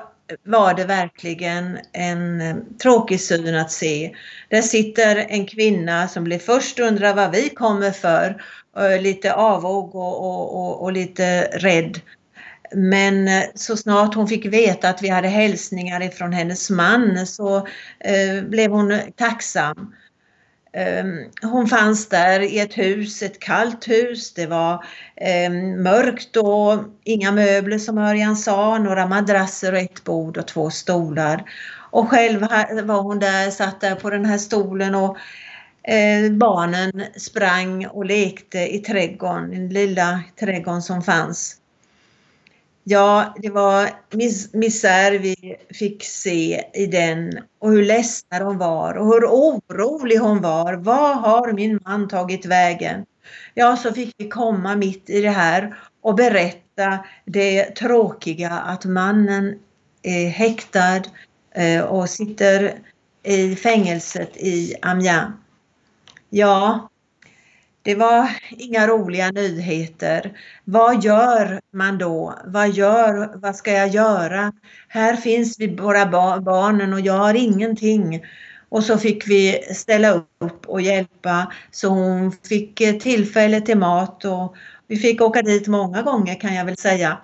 var 0.43 0.73
det 0.73 0.85
verkligen 0.85 1.79
en 1.91 2.41
eh, 2.41 2.55
tråkig 2.81 3.21
syn 3.21 3.55
att 3.55 3.71
se. 3.71 4.15
Där 4.49 4.61
sitter 4.61 5.25
en 5.29 5.45
kvinna 5.45 6.07
som 6.07 6.23
blev 6.23 6.39
först 6.39 6.79
undrar 6.79 7.13
vad 7.13 7.31
vi 7.31 7.49
kommer 7.49 7.91
för, 7.91 8.41
eh, 8.77 9.01
lite 9.01 9.33
avog 9.33 9.95
och, 9.95 10.25
och, 10.25 10.55
och, 10.55 10.83
och 10.83 10.91
lite 10.91 11.41
rädd. 11.41 11.99
Men 12.71 13.27
eh, 13.27 13.43
så 13.55 13.77
snart 13.77 14.15
hon 14.15 14.27
fick 14.27 14.45
veta 14.45 14.89
att 14.89 15.01
vi 15.01 15.09
hade 15.09 15.27
hälsningar 15.27 16.03
ifrån 16.03 16.33
hennes 16.33 16.69
man 16.69 17.27
så 17.27 17.57
eh, 17.99 18.43
blev 18.43 18.71
hon 18.71 18.99
tacksam. 19.15 19.93
Ehm, 20.75 21.29
hon 21.41 21.67
fanns 21.67 22.09
där 22.09 22.39
i 22.39 22.59
ett 22.59 22.77
hus, 22.77 23.21
ett 23.21 23.39
kallt 23.39 23.87
hus. 23.87 24.33
Det 24.33 24.45
var 24.45 24.85
ehm, 25.15 25.83
mörkt 25.83 26.37
och 26.37 26.83
inga 27.03 27.31
möbler 27.31 27.77
som 27.77 27.97
Örjan 27.97 28.35
sa, 28.35 28.77
några 28.77 29.07
madrasser 29.07 29.73
och 29.73 29.79
ett 29.79 30.03
bord 30.03 30.37
och 30.37 30.47
två 30.47 30.69
stolar. 30.69 31.43
Och 31.91 32.09
själv 32.09 32.41
var 32.83 33.01
hon 33.01 33.19
där, 33.19 33.51
satt 33.51 33.81
där 33.81 33.95
på 33.95 34.09
den 34.09 34.25
här 34.25 34.37
stolen 34.37 34.95
och 34.95 35.17
eh, 35.83 36.31
barnen 36.31 37.03
sprang 37.17 37.87
och 37.87 38.05
lekte 38.05 38.75
i 38.75 38.79
trädgården, 38.79 39.51
den 39.51 39.69
lilla 39.69 40.23
trädgården 40.39 40.81
som 40.81 41.01
fanns. 41.01 41.57
Ja, 42.87 43.33
det 43.41 43.49
var 43.49 43.89
mis 44.11 44.53
misär 44.53 45.11
vi 45.11 45.57
fick 45.69 46.03
se 46.03 46.63
i 46.73 46.85
den 46.85 47.39
och 47.59 47.71
hur 47.71 47.85
ledsna 47.85 48.39
de 48.39 48.57
var 48.57 48.93
och 48.97 49.05
hur 49.05 49.25
orolig 49.25 50.17
hon 50.17 50.41
var. 50.41 50.73
Vad 50.73 51.17
har 51.17 51.53
min 51.53 51.79
man 51.85 52.07
tagit 52.07 52.45
vägen? 52.45 53.05
Ja, 53.53 53.77
så 53.77 53.93
fick 53.93 54.15
vi 54.17 54.29
komma 54.29 54.75
mitt 54.75 55.09
i 55.09 55.21
det 55.21 55.29
här 55.29 55.75
och 56.01 56.15
berätta 56.15 56.99
det 57.25 57.75
tråkiga 57.75 58.49
att 58.49 58.85
mannen 58.85 59.59
är 60.03 60.29
häktad 60.29 61.01
eh, 61.51 61.81
och 61.81 62.09
sitter 62.09 62.79
i 63.23 63.55
fängelset 63.55 64.37
i 64.37 64.75
Amiens. 64.81 65.31
Ja, 66.29 66.89
det 67.85 67.95
var 67.95 68.29
inga 68.49 68.87
roliga 68.87 69.31
nyheter. 69.31 70.31
Vad 70.63 71.03
gör 71.03 71.59
man 71.73 71.97
då? 71.97 72.33
Vad, 72.45 72.69
gör, 72.69 73.29
vad 73.35 73.55
ska 73.55 73.71
jag 73.71 73.87
göra? 73.87 74.53
Här 74.87 75.15
finns 75.15 75.59
vi 75.59 75.75
våra 75.75 76.05
barnen 76.41 76.93
och 76.93 76.99
jag 76.99 77.13
har 77.13 77.33
ingenting. 77.33 78.25
Och 78.69 78.83
så 78.83 78.97
fick 78.97 79.27
vi 79.27 79.61
ställa 79.73 80.11
upp 80.39 80.65
och 80.65 80.81
hjälpa 80.81 81.53
så 81.71 81.87
hon 81.89 82.31
fick 82.31 82.81
eh, 82.81 82.95
tillfälle 82.95 83.61
till 83.61 83.77
mat 83.77 84.25
och 84.25 84.55
vi 84.87 84.97
fick 84.97 85.21
åka 85.21 85.41
dit 85.41 85.67
många 85.67 86.01
gånger 86.01 86.39
kan 86.39 86.55
jag 86.55 86.65
väl 86.65 86.77
säga 86.77 87.17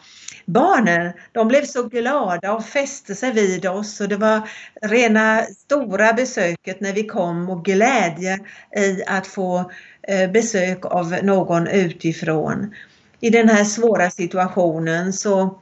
barnen, 0.45 1.11
de 1.31 1.47
blev 1.47 1.65
så 1.65 1.83
glada 1.83 2.53
och 2.53 2.65
fäste 2.65 3.15
sig 3.15 3.31
vid 3.31 3.65
oss 3.65 4.01
och 4.01 4.09
det 4.09 4.17
var 4.17 4.49
rena 4.81 5.41
stora 5.43 6.13
besöket 6.13 6.81
när 6.81 6.93
vi 6.93 7.03
kom 7.03 7.49
och 7.49 7.65
glädje 7.65 8.39
i 8.77 9.03
att 9.07 9.27
få 9.27 9.71
eh, 10.07 10.31
besök 10.31 10.85
av 10.85 11.15
någon 11.23 11.67
utifrån. 11.67 12.75
I 13.19 13.29
den 13.29 13.49
här 13.49 13.63
svåra 13.63 14.09
situationen 14.09 15.13
så 15.13 15.59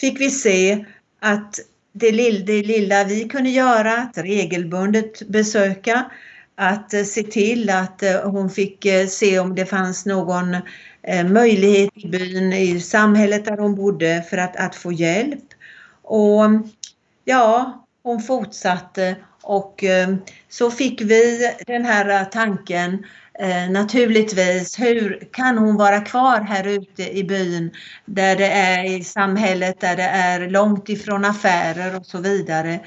fick 0.00 0.20
vi 0.20 0.30
se 0.30 0.84
att 1.20 1.54
det 1.92 2.12
lilla, 2.12 2.44
det 2.44 2.62
lilla 2.62 3.04
vi 3.04 3.28
kunde 3.28 3.50
göra, 3.50 3.92
att 3.92 4.18
regelbundet 4.18 5.28
besöka, 5.28 6.10
att 6.60 6.94
eh, 6.94 7.04
se 7.04 7.22
till 7.22 7.70
att 7.70 8.02
eh, 8.02 8.20
hon 8.30 8.50
fick 8.50 8.86
eh, 8.86 9.06
se 9.06 9.38
om 9.38 9.54
det 9.54 9.66
fanns 9.66 10.06
någon 10.06 10.56
möjlighet 11.32 11.90
i 11.94 12.08
byn, 12.08 12.52
i 12.52 12.80
samhället 12.80 13.44
där 13.44 13.56
hon 13.56 13.74
bodde 13.74 14.24
för 14.30 14.36
att, 14.36 14.56
att 14.56 14.74
få 14.74 14.92
hjälp. 14.92 15.44
Och 16.02 16.42
ja, 17.24 17.84
hon 18.02 18.22
fortsatte 18.22 19.16
och 19.42 19.84
så 20.48 20.70
fick 20.70 21.00
vi 21.00 21.54
den 21.66 21.84
här 21.84 22.24
tanken 22.24 23.06
naturligtvis, 23.70 24.78
hur 24.78 25.28
kan 25.32 25.58
hon 25.58 25.76
vara 25.76 26.00
kvar 26.00 26.40
här 26.40 26.66
ute 26.66 27.18
i 27.18 27.24
byn 27.24 27.70
där 28.04 28.36
det 28.36 28.50
är 28.50 28.84
i 28.84 29.04
samhället 29.04 29.80
där 29.80 29.96
det 29.96 30.08
är 30.08 30.50
långt 30.50 30.88
ifrån 30.88 31.24
affärer 31.24 31.96
och 31.96 32.06
så 32.06 32.18
vidare. 32.18 32.80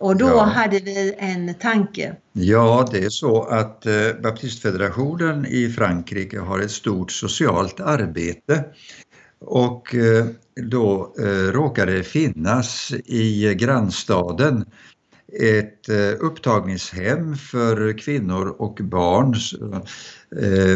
Och 0.00 0.16
då 0.16 0.26
ja. 0.26 0.42
hade 0.42 0.78
vi 0.78 1.14
en 1.18 1.54
tanke. 1.54 2.16
Ja, 2.32 2.88
det 2.92 2.98
är 3.04 3.10
så 3.10 3.42
att 3.42 3.86
eh, 3.86 3.92
Baptistfederationen 4.22 5.46
i 5.46 5.68
Frankrike 5.68 6.38
har 6.38 6.60
ett 6.60 6.70
stort 6.70 7.12
socialt 7.12 7.80
arbete 7.80 8.64
och 9.40 9.94
eh, 9.94 10.26
då 10.70 11.14
eh, 11.18 11.52
råkade 11.52 11.92
det 11.92 12.02
finnas 12.02 12.92
i 13.04 13.54
grannstaden 13.54 14.64
ett 15.42 15.88
upptagningshem 16.18 17.36
för 17.36 17.98
kvinnor 17.98 18.56
och 18.58 18.78
barn, 18.82 19.34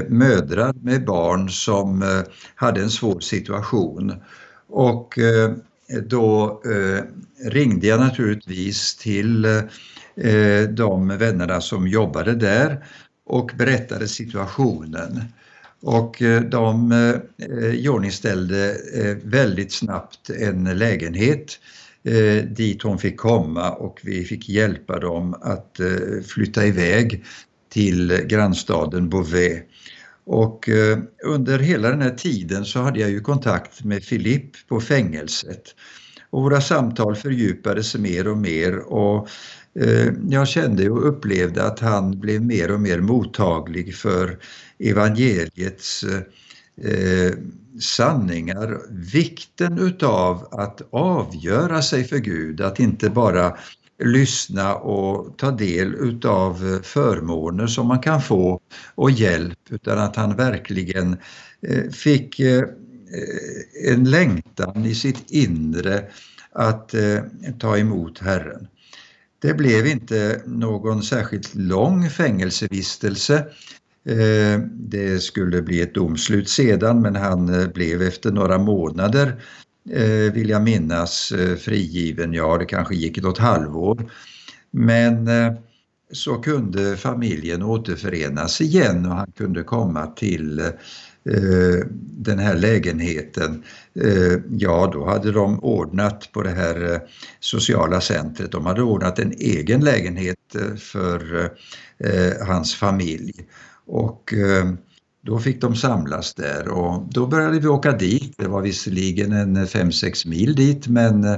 mödrar 0.09 0.73
med 0.73 1.05
barn 1.05 1.49
som 1.49 2.23
hade 2.55 2.81
en 2.81 2.91
svår 2.91 3.21
situation. 3.21 4.15
Och 4.69 5.19
då 6.03 6.63
eh, 6.65 7.03
ringde 7.51 7.87
jag 7.87 8.01
naturligtvis 8.01 8.97
till 8.97 9.45
eh, 9.45 10.63
de 10.71 11.09
vännerna 11.09 11.61
som 11.61 11.89
jobbade 11.89 12.35
där 12.35 12.85
och 13.27 13.51
berättade 13.59 14.09
situationen. 14.09 15.21
Och 15.83 16.23
eh, 16.23 16.43
de 16.43 16.93
eh, 16.93 17.75
iordningställde 17.75 18.77
eh, 18.95 19.17
väldigt 19.25 19.73
snabbt 19.73 20.31
en 20.31 20.79
lägenhet 20.79 21.59
eh, 22.05 22.45
dit 22.45 22.83
hon 22.83 22.99
fick 22.99 23.17
komma 23.17 23.71
och 23.71 24.01
vi 24.03 24.25
fick 24.25 24.49
hjälpa 24.49 24.99
dem 24.99 25.35
att 25.43 25.81
eh, 25.81 26.23
flytta 26.27 26.67
iväg 26.67 27.25
till 27.69 28.23
grannstaden 28.27 29.09
Beauvais. 29.09 29.63
Och 30.27 30.69
eh, 30.69 30.99
under 31.25 31.59
hela 31.59 31.91
den 31.91 32.03
här 32.03 32.15
tiden 32.15 32.65
så 32.65 32.81
hade 32.81 33.01
jag 33.01 33.11
ju 33.11 33.21
kontakt 33.21 33.85
med 33.85 34.05
Filipp 34.05 34.69
på 34.69 34.81
fängelset. 34.81 35.63
Och 36.31 36.43
våra 36.43 36.61
samtal 36.61 37.17
fördjupades 37.17 37.95
mer 37.95 38.29
och 38.29 38.39
mer 38.39 38.79
och 38.79 39.29
eh, 39.81 40.13
jag 40.29 40.49
kände 40.49 40.91
och 40.91 41.09
upplevde 41.09 41.65
att 41.65 41.81
han 41.81 42.21
blev 42.21 42.43
mer 42.43 42.71
och 42.71 42.81
mer 42.81 43.01
mottaglig 43.01 43.97
för 43.97 44.39
evangeliets 44.79 46.05
eh, 46.83 47.33
sanningar, 47.81 48.81
vikten 48.91 49.79
utav 49.79 50.49
att 50.51 50.83
avgöra 50.91 51.83
sig 51.83 52.05
för 52.05 52.19
Gud, 52.19 52.61
att 52.61 52.81
inte 52.81 53.11
bara 53.11 53.57
lyssna 53.99 54.75
och 54.75 55.39
ta 55.39 55.51
del 55.51 55.95
utav 55.95 56.81
förmåner 56.83 57.67
som 57.67 57.87
man 57.87 57.99
kan 57.99 58.23
få 58.23 58.61
och 58.95 59.11
hjälp 59.11 59.59
utan 59.71 59.99
att 59.99 60.17
han 60.17 60.37
verkligen 60.37 61.17
eh, 61.63 61.91
fick 61.91 62.41
eh, 62.41 62.65
en 63.91 64.11
längtan 64.11 64.85
i 64.85 64.95
sitt 64.95 65.31
inre 65.31 66.05
att 66.53 66.95
eh, 66.95 67.19
ta 67.59 67.79
emot 67.79 68.19
Herren. 68.19 68.69
Det 69.39 69.55
blev 69.55 69.87
inte 69.87 70.43
någon 70.47 71.03
särskilt 71.03 71.55
lång 71.55 72.11
fängelsevistelse. 72.11 73.47
Det 74.73 75.23
skulle 75.23 75.63
bli 75.63 75.81
ett 75.81 75.95
domslut 75.95 76.49
sedan 76.49 77.03
men 77.03 77.17
han 77.17 77.71
blev 77.75 78.03
efter 78.03 78.33
några 78.33 78.59
månader 78.59 79.43
eh, 79.91 80.33
vill 80.33 80.49
jag 80.49 80.63
minnas, 80.63 81.33
eh, 81.33 81.57
frigiven. 81.57 82.33
Ja, 82.33 82.59
det 82.59 82.65
kanske 82.65 82.95
gick 82.95 83.23
något 83.23 83.39
halvår. 83.39 84.11
Men 84.71 85.29
eh, 85.29 85.53
så 86.13 86.35
kunde 86.35 86.97
familjen 86.97 87.63
återförenas 87.63 88.61
igen 88.61 89.07
och 89.07 89.15
han 89.15 89.33
kunde 89.37 89.63
komma 89.63 90.07
till 90.07 90.61
eh, 90.61 91.87
den 92.01 92.39
här 92.39 92.57
lägenheten. 92.57 93.63
Eh, 94.01 94.39
ja, 94.51 94.91
då 94.93 95.05
hade 95.05 95.33
de 95.33 95.65
ordnat 95.65 96.33
på 96.33 96.43
det 96.43 96.51
här 96.51 96.93
eh, 96.93 97.01
sociala 97.41 98.01
centret, 98.01 98.53
de 98.53 98.67
hade 98.67 98.83
ordnat 98.83 99.19
en 99.19 99.33
egen 99.33 99.81
lägenhet 99.81 100.55
eh, 100.55 100.77
för 100.77 101.51
hans 102.47 102.75
familj. 102.75 103.33
Och 103.87 104.35
då 105.25 105.39
fick 105.39 105.61
de 105.61 105.77
samlas 105.77 106.35
där 106.35 106.69
och 106.69 107.09
då 107.11 107.27
började 107.27 107.59
vi 107.59 107.69
åka 107.69 107.93
dit. 107.93 108.35
Det 108.39 108.49
var 108.49 108.63
visserligen 108.63 109.33
en 109.33 109.57
eh, 109.57 109.63
5-6 109.63 110.29
mil 110.29 110.55
dit 110.55 110.89
men 110.89 111.25
eh, 111.25 111.37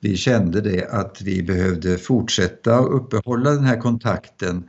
vi 0.00 0.16
kände 0.16 0.60
det 0.60 0.88
att 0.88 1.22
vi 1.22 1.42
behövde 1.42 1.98
fortsätta 1.98 2.78
uppehålla 2.78 3.50
den 3.50 3.64
här 3.64 3.80
kontakten. 3.80 4.64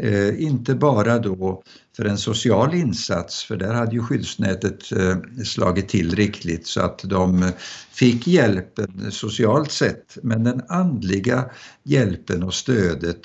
Eh, 0.00 0.42
inte 0.42 0.74
bara 0.74 1.18
då 1.18 1.62
för 1.96 2.04
en 2.04 2.18
social 2.18 2.74
insats, 2.74 3.44
för 3.44 3.56
där 3.56 3.74
hade 3.74 3.94
ju 3.94 4.02
skyddsnätet 4.02 4.92
eh, 4.92 5.16
slagit 5.44 5.88
till 5.88 6.14
riktigt 6.14 6.66
så 6.66 6.80
att 6.80 6.98
de 7.04 7.42
eh, 7.42 7.50
fick 7.92 8.26
hjälpen 8.26 9.10
socialt 9.10 9.72
sett. 9.72 10.18
Men 10.22 10.44
den 10.44 10.62
andliga 10.68 11.50
hjälpen 11.82 12.42
och 12.42 12.54
stödet, 12.54 13.20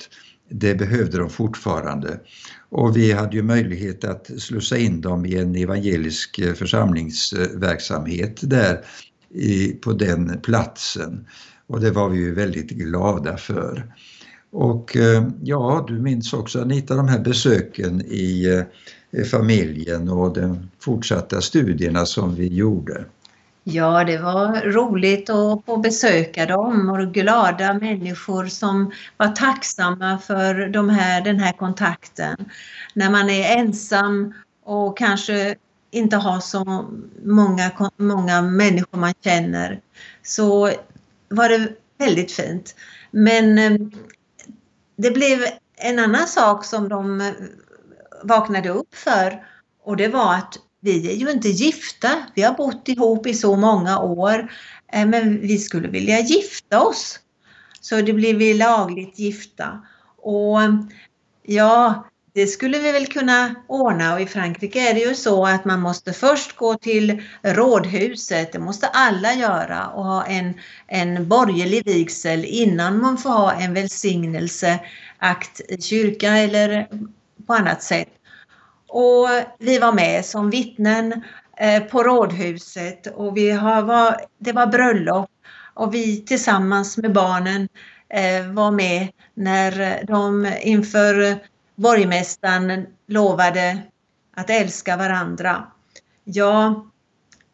det 0.50 0.74
behövde 0.74 1.18
de 1.18 1.30
fortfarande. 1.30 2.20
Och 2.70 2.96
vi 2.96 3.12
hade 3.12 3.36
ju 3.36 3.42
möjlighet 3.42 4.04
att 4.04 4.30
slussa 4.38 4.78
in 4.78 5.00
dem 5.00 5.26
i 5.26 5.36
en 5.36 5.54
evangelisk 5.54 6.38
eh, 6.38 6.54
församlingsverksamhet 6.54 8.40
där 8.42 8.84
i, 9.34 9.68
på 9.68 9.92
den 9.92 10.40
platsen. 10.40 11.26
Och 11.66 11.80
det 11.80 11.90
var 11.90 12.08
vi 12.08 12.18
ju 12.18 12.34
väldigt 12.34 12.70
glada 12.70 13.36
för. 13.36 13.94
Och 14.52 14.96
eh, 14.96 15.28
ja, 15.42 15.84
du 15.88 15.98
minns 15.98 16.32
också 16.32 16.60
Anita 16.60 16.94
de 16.94 17.08
här 17.08 17.18
besöken 17.20 18.00
i, 18.00 18.64
i 19.10 19.24
familjen 19.24 20.08
och 20.08 20.34
de 20.34 20.70
fortsatta 20.80 21.40
studierna 21.40 22.06
som 22.06 22.34
vi 22.34 22.46
gjorde. 22.46 23.04
Ja, 23.64 24.04
det 24.04 24.18
var 24.18 24.72
roligt 24.72 25.30
att 25.30 25.64
få 25.66 25.76
besöka 25.76 26.46
dem 26.46 26.90
och 26.90 27.14
glada 27.14 27.74
människor 27.74 28.46
som 28.46 28.92
var 29.16 29.28
tacksamma 29.28 30.18
för 30.18 30.68
de 30.68 30.88
här, 30.88 31.20
den 31.20 31.40
här 31.40 31.52
kontakten. 31.52 32.36
När 32.94 33.10
man 33.10 33.30
är 33.30 33.56
ensam 33.58 34.34
och 34.64 34.98
kanske 34.98 35.56
inte 35.90 36.16
har 36.16 36.40
så 36.40 36.90
många, 37.24 37.70
många 37.96 38.42
människor 38.42 38.98
man 38.98 39.14
känner 39.24 39.80
så 40.22 40.70
var 41.28 41.48
det 41.48 41.68
väldigt 41.98 42.32
fint. 42.32 42.74
Men 43.10 43.58
eh, 43.58 43.88
det 44.96 45.10
blev 45.10 45.38
en 45.76 45.98
annan 45.98 46.26
sak 46.26 46.64
som 46.64 46.88
de 46.88 47.20
eh, 47.20 47.32
vaknade 48.22 48.68
upp 48.68 48.94
för 48.94 49.46
och 49.84 49.96
det 49.96 50.08
var 50.08 50.34
att 50.34 50.58
vi 50.80 51.10
är 51.10 51.14
ju 51.14 51.30
inte 51.30 51.48
gifta. 51.48 52.10
Vi 52.34 52.42
har 52.42 52.54
bott 52.54 52.88
ihop 52.88 53.26
i 53.26 53.34
så 53.34 53.56
många 53.56 53.98
år 53.98 54.52
eh, 54.92 55.06
men 55.06 55.40
vi 55.40 55.58
skulle 55.58 55.88
vilja 55.88 56.20
gifta 56.20 56.80
oss. 56.80 57.20
Så 57.80 58.00
det 58.00 58.12
blev 58.12 58.36
vi 58.36 58.54
lagligt 58.54 59.18
gifta. 59.18 59.82
Och 60.22 60.58
ja, 61.42 62.04
det 62.32 62.46
skulle 62.46 62.78
vi 62.78 62.92
väl 62.92 63.06
kunna 63.06 63.54
ordna 63.66 64.14
och 64.14 64.20
i 64.20 64.26
Frankrike 64.26 64.90
är 64.90 64.94
det 64.94 65.00
ju 65.00 65.14
så 65.14 65.46
att 65.46 65.64
man 65.64 65.80
måste 65.80 66.12
först 66.12 66.56
gå 66.56 66.74
till 66.74 67.22
rådhuset, 67.42 68.52
det 68.52 68.58
måste 68.58 68.86
alla 68.86 69.34
göra 69.34 69.86
och 69.86 70.04
ha 70.04 70.24
en, 70.24 70.54
en 70.86 71.28
borgerlig 71.28 71.84
vigsel 71.84 72.44
innan 72.44 73.00
man 73.00 73.18
får 73.18 73.30
ha 73.30 73.52
en 73.52 73.74
välsignelseakt 73.74 75.60
i 75.68 75.82
kyrka 75.82 76.36
eller 76.36 76.88
på 77.46 77.54
annat 77.54 77.82
sätt. 77.82 78.08
Och 78.92 79.28
vi 79.58 79.78
var 79.78 79.92
med 79.92 80.24
som 80.24 80.50
vittnen 80.50 81.24
eh, 81.56 81.82
på 81.82 82.02
rådhuset 82.02 83.06
och 83.06 83.36
vi 83.36 83.50
har, 83.50 83.82
var, 83.82 84.20
det 84.38 84.52
var 84.52 84.66
bröllop 84.66 85.30
och 85.74 85.94
vi 85.94 86.24
tillsammans 86.24 86.96
med 86.96 87.12
barnen 87.12 87.68
eh, 88.08 88.46
var 88.52 88.70
med 88.70 89.08
när 89.34 90.04
de 90.06 90.52
inför 90.62 91.38
borgmästaren 91.74 92.86
lovade 93.06 93.78
att 94.36 94.50
älska 94.50 94.96
varandra. 94.96 95.66
Ja, 96.24 96.86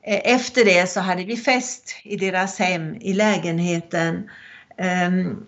eh, 0.02 0.34
efter 0.34 0.64
det 0.64 0.90
så 0.90 1.00
hade 1.00 1.24
vi 1.24 1.36
fest 1.36 1.96
i 2.04 2.16
deras 2.16 2.58
hem, 2.58 2.94
i 2.94 3.12
lägenheten. 3.12 4.30
Ehm, 4.78 5.46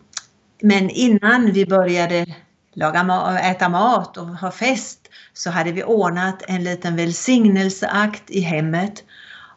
men 0.63 0.91
innan 0.91 1.53
vi 1.53 1.67
började 1.67 2.27
laga, 2.73 3.39
äta 3.43 3.69
mat 3.69 4.17
och 4.17 4.27
ha 4.27 4.51
fest 4.51 4.98
så 5.33 5.51
hade 5.51 5.73
vi 5.73 5.85
ordnat 5.85 6.43
en 6.49 6.65
liten 6.65 6.97
välsignelseakt 6.97 8.31
i 8.31 8.41
hemmet. 8.41 9.05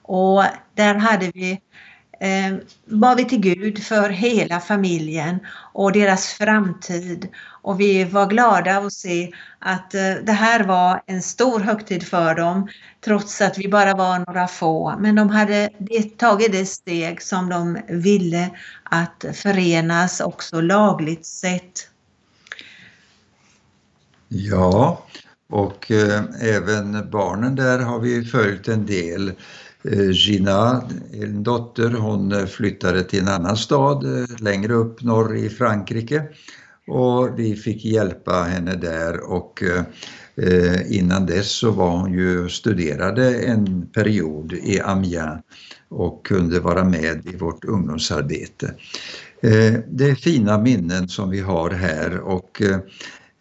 Och 0.04 0.44
där 0.76 0.96
hade 0.96 1.32
vi 1.34 1.62
eh, 2.22 2.56
bad 2.86 3.18
vi 3.18 3.26
till 3.26 3.40
Gud 3.40 3.84
för 3.84 4.10
hela 4.10 4.60
familjen 4.60 5.40
och 5.74 5.92
deras 5.92 6.28
framtid. 6.28 7.28
Och 7.62 7.80
vi 7.80 8.04
var 8.04 8.26
glada 8.26 8.78
att 8.78 8.94
se 8.94 9.32
att 9.60 9.94
eh, 9.94 10.14
det 10.24 10.32
här 10.32 10.64
var 10.64 11.04
en 11.06 11.22
stor 11.22 11.60
högtid 11.60 12.08
för 12.08 12.36
dem 12.36 12.70
trots 13.06 13.42
att 13.42 13.58
vi 13.58 13.68
bara 13.68 13.94
var 13.94 14.20
några 14.28 14.48
få. 14.48 14.96
Men 15.00 15.16
de 15.16 15.30
hade 15.30 15.70
tagit 16.18 16.52
det 16.52 16.66
steg 16.66 17.22
som 17.22 17.50
de 17.50 17.80
ville 17.88 18.50
att 18.84 19.26
förenas 19.34 20.22
också 20.22 20.62
lagligt 20.62 21.26
sett. 21.26 21.88
Ja, 24.28 25.04
och 25.52 25.92
eh, 25.92 26.24
även 26.42 27.10
barnen 27.12 27.56
där 27.56 27.80
har 27.80 28.00
vi 28.00 28.26
följt 28.26 28.68
en 28.68 28.86
del. 28.86 29.32
Eh, 29.84 30.12
Gina, 30.12 30.90
en 31.14 31.44
dotter, 31.44 31.90
hon 31.90 32.48
flyttade 32.48 33.04
till 33.04 33.20
en 33.20 33.28
annan 33.28 33.58
stad 33.58 34.04
eh, 34.04 34.26
längre 34.40 34.74
upp 34.74 35.02
norr 35.02 35.38
i 35.38 35.50
Frankrike 35.50 36.24
och 36.88 37.40
vi 37.40 37.56
fick 37.56 37.86
hjälpa 37.86 38.44
henne 38.44 38.76
där 38.76 39.32
och 39.32 39.64
eh, 39.64 39.84
eh, 40.48 40.98
innan 40.98 41.26
dess 41.26 41.52
så 41.52 41.72
var 41.72 41.98
hon 41.98 42.14
ju 42.14 42.50
studerade 42.50 43.36
en 43.36 43.88
period 43.88 44.54
i 44.54 44.80
Amiens 44.80 45.42
och 45.90 46.26
kunde 46.26 46.60
vara 46.60 46.84
med 46.84 47.26
i 47.26 47.38
vårt 47.38 47.66
ungdomsarbete. 47.66 48.74
Eh, 49.42 49.74
det 49.88 50.10
är 50.10 50.16
fina 50.16 50.58
minnen 50.58 51.08
som 51.08 51.30
vi 51.30 51.40
har 51.40 51.70
här 51.70 52.20
och 52.20 52.62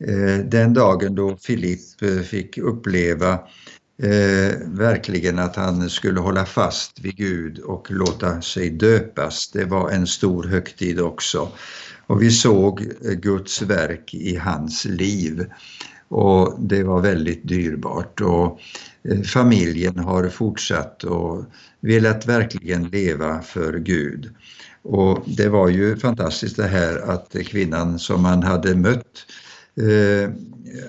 Eh, 0.05 0.45
den 0.45 0.75
dagen 0.75 1.15
då 1.15 1.37
Filipp 1.37 2.03
eh, 2.03 2.23
fick 2.23 2.59
uppleva 2.59 3.33
eh, 4.03 4.57
verkligen 4.67 5.39
att 5.39 5.57
han 5.57 5.91
skulle 5.91 6.21
hålla 6.21 6.45
fast 6.45 7.01
vid 7.01 7.17
Gud 7.17 7.59
och 7.59 7.91
låta 7.91 8.43
sig 8.43 8.71
döpas. 8.71 9.51
Det 9.51 9.65
var 9.65 9.91
en 9.91 10.07
stor 10.07 10.45
högtid 10.45 11.01
också. 11.01 11.49
Och 12.07 12.23
vi 12.23 12.31
såg 12.31 12.81
eh, 12.81 13.13
Guds 13.13 13.63
verk 13.63 14.15
i 14.15 14.37
hans 14.37 14.85
liv 14.85 15.47
och 16.09 16.57
det 16.61 16.83
var 16.83 17.01
väldigt 17.01 17.49
dyrbart. 17.49 18.21
Och 18.21 18.61
familjen 19.25 19.99
har 19.99 20.29
fortsatt 20.29 21.05
och 21.05 21.45
velat 21.81 22.27
verkligen 22.27 22.89
leva 22.89 23.43
för 23.43 23.79
Gud. 23.79 24.35
Och 24.83 25.23
det 25.27 25.49
var 25.49 25.69
ju 25.69 25.97
fantastiskt 25.97 26.57
det 26.57 26.67
här 26.67 27.11
att 27.11 27.37
kvinnan 27.47 27.99
som 27.99 28.23
man 28.23 28.43
hade 28.43 28.75
mött 28.75 29.05
eh, 29.05 29.50
Eh, 29.77 30.31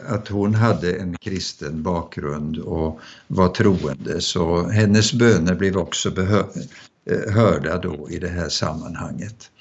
att 0.08 0.28
hon 0.28 0.56
hade 0.56 0.94
en 0.94 1.18
kristen 1.18 1.84
bakgrund 1.84 2.58
och 2.58 3.00
var 3.28 3.48
troende 3.48 4.22
så 4.22 4.68
hennes 4.68 5.14
böner 5.14 5.56
blev 5.56 5.78
också 5.78 6.10
eh, 6.22 7.34
hörda 7.34 7.78
då 7.78 8.08
i 8.10 8.20
det 8.20 8.28
här 8.28 8.50
sammanhanget. 8.50 9.52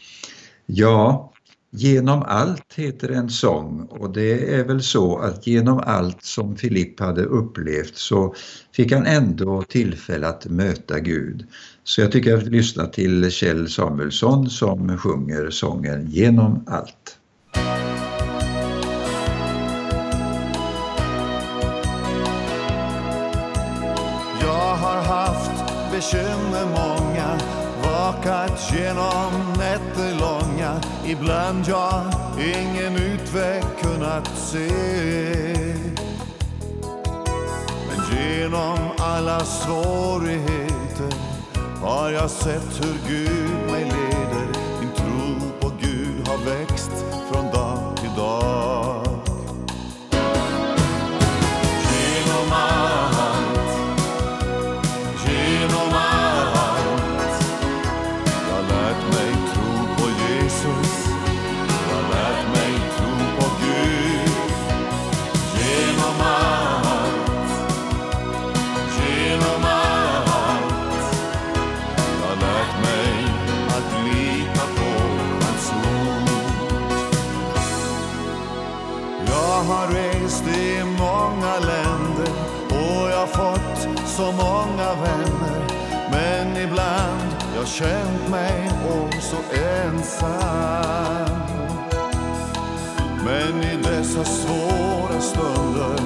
Ja, 0.66 1.32
Genom 1.72 2.22
allt 2.22 2.74
heter 2.74 3.08
en 3.08 3.30
sång 3.30 3.86
och 3.90 4.12
det 4.12 4.54
är 4.54 4.64
väl 4.64 4.82
så 4.82 5.18
att 5.18 5.46
genom 5.46 5.78
allt 5.78 6.22
som 6.22 6.56
Filipp 6.56 7.00
hade 7.00 7.24
upplevt 7.24 7.96
så 7.96 8.34
fick 8.72 8.92
han 8.92 9.06
ändå 9.06 9.62
tillfälle 9.62 10.28
att 10.28 10.46
möta 10.46 11.00
Gud. 11.00 11.46
Så 11.84 12.00
jag 12.00 12.12
tycker 12.12 12.36
att 12.36 12.42
vi 12.42 12.50
lyssnar 12.50 12.86
till 12.86 13.30
Kjell 13.30 13.68
Samuelsson 13.68 14.50
som 14.50 14.98
sjunger 14.98 15.50
sången 15.50 16.06
Genom 16.10 16.64
allt. 16.66 17.16
Bekymmer 26.00 26.66
många. 26.66 27.38
Vakat 27.82 28.72
genom 28.72 29.32
nätter 29.58 30.14
långa 30.20 30.80
Ibland 31.06 31.64
jag 31.68 32.02
ingen 32.38 32.96
utväg 32.96 33.62
kunnat 33.82 34.30
se. 34.38 34.70
Men 37.88 38.18
genom 38.18 38.78
alla 38.98 39.40
svårigheter 39.40 41.14
har 41.82 42.10
jag 42.10 42.30
sett 42.30 42.84
hur 42.84 43.08
Gud 43.08 43.70
mig 43.70 43.84
leder. 43.84 44.48
Min 44.80 44.92
tro 44.96 45.50
på 45.60 45.72
Gud 45.80 46.28
har 46.28 46.38
växt. 46.38 47.19
Så 84.20 84.32
många 84.32 84.94
vänner. 84.94 85.66
Men 86.10 86.56
ibland 86.56 87.36
jag 87.56 87.68
känt 87.68 88.28
mig 88.30 88.70
oh 88.90 89.20
så 89.20 89.36
ensam. 89.86 91.40
Men 93.24 93.62
i 93.62 93.76
dessa 93.82 94.24
svåra 94.24 95.20
stunder 95.20 96.00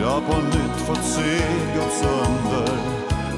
jag 0.00 0.26
på 0.26 0.36
nytt 0.36 0.80
fått 0.86 1.04
se 1.04 1.38
Guds 1.74 2.02
under. 2.02 2.78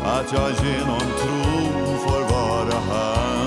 Att 0.05 0.33
jag 0.33 0.51
genom 0.51 1.01
tron 1.01 1.99
får 1.99 2.35
vara 2.35 2.81
här 2.90 3.38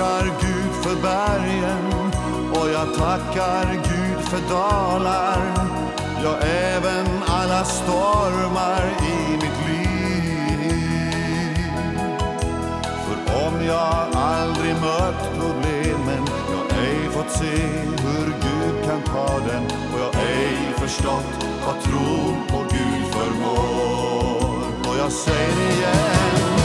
tackar 0.00 0.24
Gud 0.40 0.72
för 0.82 1.02
bergen 1.02 2.12
och 2.52 2.68
jag 2.70 2.94
tackar 2.94 3.72
Gud 3.72 4.24
för 4.24 4.54
dalar. 4.54 5.40
Ja, 6.24 6.36
även 6.46 7.06
alla 7.26 7.64
stormar 7.64 8.82
i 9.02 9.32
mitt 9.32 9.68
liv. 9.68 10.60
För 13.06 13.46
om 13.46 13.64
jag 13.66 14.06
aldrig 14.14 14.74
mött 14.74 15.30
problemen 15.38 16.24
Jag 16.50 16.78
ej 16.84 17.10
fått 17.10 17.30
se 17.30 17.66
hur 18.02 18.26
Gud 18.26 18.84
kan 18.84 19.02
ta 19.02 19.38
den 19.38 19.64
och 19.64 20.00
jag 20.00 20.22
ej 20.22 20.56
förstått 20.76 21.46
vad 21.66 21.82
tron 21.82 22.46
på 22.48 22.58
Gud 22.58 23.12
förmår. 23.12 24.88
Och 24.88 24.98
jag 24.98 25.12
säger 25.12 25.56
det 25.56 25.72
igen 25.72 26.59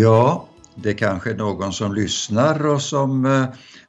Ja, 0.00 0.48
det 0.74 0.90
är 0.90 0.94
kanske 0.94 1.30
är 1.30 1.34
någon 1.34 1.72
som 1.72 1.94
lyssnar 1.94 2.66
och 2.66 2.82
som 2.82 3.26
eh, 3.26 3.44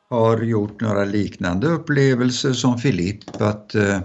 har 0.09 0.41
gjort 0.41 0.81
några 0.81 1.05
liknande 1.05 1.67
upplevelser 1.67 2.53
som 2.53 2.77
Filipp, 2.77 3.41
att 3.41 3.75
eh, 3.75 3.99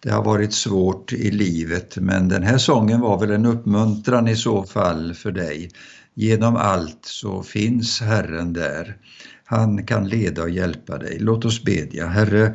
det 0.00 0.10
har 0.10 0.24
varit 0.24 0.52
svårt 0.52 1.12
i 1.12 1.30
livet. 1.30 1.96
Men 1.96 2.28
den 2.28 2.42
här 2.42 2.58
sången 2.58 3.00
var 3.00 3.20
väl 3.20 3.30
en 3.30 3.46
uppmuntran 3.46 4.28
i 4.28 4.36
så 4.36 4.62
fall 4.62 5.14
för 5.14 5.32
dig. 5.32 5.70
Genom 6.14 6.56
allt 6.56 7.00
så 7.02 7.42
finns 7.42 8.00
Herren 8.00 8.52
där. 8.52 8.96
Han 9.44 9.86
kan 9.86 10.08
leda 10.08 10.42
och 10.42 10.50
hjälpa 10.50 10.98
dig. 10.98 11.18
Låt 11.20 11.44
oss 11.44 11.62
bedja. 11.64 12.06
Herre, 12.06 12.54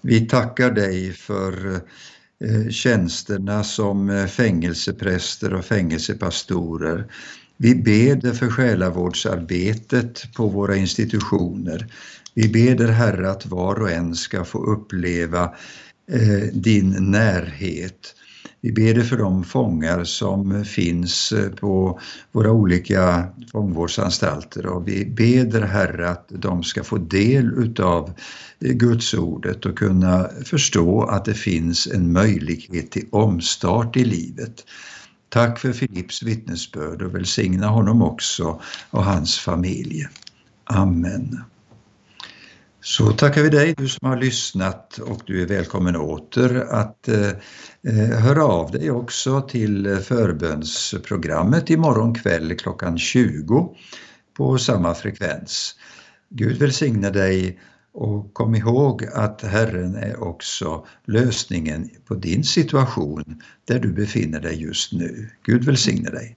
vi 0.00 0.20
tackar 0.20 0.70
dig 0.70 1.12
för 1.12 1.74
eh, 2.44 2.70
tjänsterna 2.70 3.64
som 3.64 4.28
fängelsepräster 4.30 5.54
och 5.54 5.64
fängelsepastorer. 5.64 7.06
Vi 7.56 7.74
ber 7.74 8.32
för 8.32 8.50
själavårdsarbetet 8.50 10.34
på 10.36 10.48
våra 10.48 10.76
institutioner. 10.76 11.86
Vi 12.34 12.48
ber 12.48 12.88
Herre 12.88 13.30
att 13.30 13.46
var 13.46 13.80
och 13.80 13.90
en 13.90 14.14
ska 14.14 14.44
få 14.44 14.64
uppleva 14.64 15.54
eh, 16.12 16.52
din 16.52 17.10
närhet. 17.10 18.14
Vi 18.60 18.72
ber 18.72 19.00
för 19.00 19.16
de 19.16 19.44
fångar 19.44 20.04
som 20.04 20.64
finns 20.64 21.32
eh, 21.32 21.50
på 21.50 22.00
våra 22.32 22.52
olika 22.52 23.26
fångvårdsanstalter 23.52 24.66
och 24.66 24.88
vi 24.88 25.04
ber 25.04 25.60
Herre 25.60 26.10
att 26.10 26.28
de 26.28 26.62
ska 26.62 26.84
få 26.84 26.98
del 26.98 27.52
utav 27.56 28.12
Gudsordet 28.60 28.78
Guds 28.78 29.14
ordet 29.14 29.66
och 29.66 29.78
kunna 29.78 30.28
förstå 30.44 31.02
att 31.02 31.24
det 31.24 31.34
finns 31.34 31.86
en 31.86 32.12
möjlighet 32.12 32.90
till 32.90 33.06
omstart 33.10 33.96
i 33.96 34.04
livet. 34.04 34.64
Tack 35.28 35.58
för 35.58 35.72
Filips 35.72 36.22
vittnesbörd 36.22 37.02
och 37.02 37.14
välsigna 37.14 37.66
honom 37.66 38.02
också 38.02 38.60
och 38.90 39.04
hans 39.04 39.38
familj. 39.38 40.08
Amen. 40.64 41.44
Så 42.80 43.12
tackar 43.12 43.42
vi 43.42 43.48
dig 43.48 43.74
du 43.76 43.88
som 43.88 44.08
har 44.08 44.16
lyssnat 44.16 44.98
och 44.98 45.22
du 45.26 45.42
är 45.42 45.46
välkommen 45.46 45.96
åter 45.96 46.66
att 46.70 47.08
eh, 47.08 47.32
höra 48.18 48.44
av 48.44 48.70
dig 48.70 48.90
också 48.90 49.40
till 49.40 49.96
förbönsprogrammet 49.96 51.70
imorgon 51.70 52.14
kväll 52.14 52.56
klockan 52.56 52.98
20 52.98 53.74
på 54.36 54.58
samma 54.58 54.94
frekvens. 54.94 55.74
Gud 56.28 56.58
välsigne 56.58 57.10
dig 57.10 57.58
och 57.96 58.34
kom 58.34 58.54
ihåg 58.54 59.04
att 59.12 59.42
Herren 59.42 59.94
är 59.94 60.22
också 60.22 60.86
lösningen 61.04 61.90
på 62.04 62.14
din 62.14 62.44
situation 62.44 63.42
där 63.64 63.78
du 63.78 63.92
befinner 63.92 64.40
dig 64.40 64.62
just 64.62 64.92
nu. 64.92 65.30
Gud 65.42 65.64
välsigne 65.64 66.10
dig. 66.10 66.36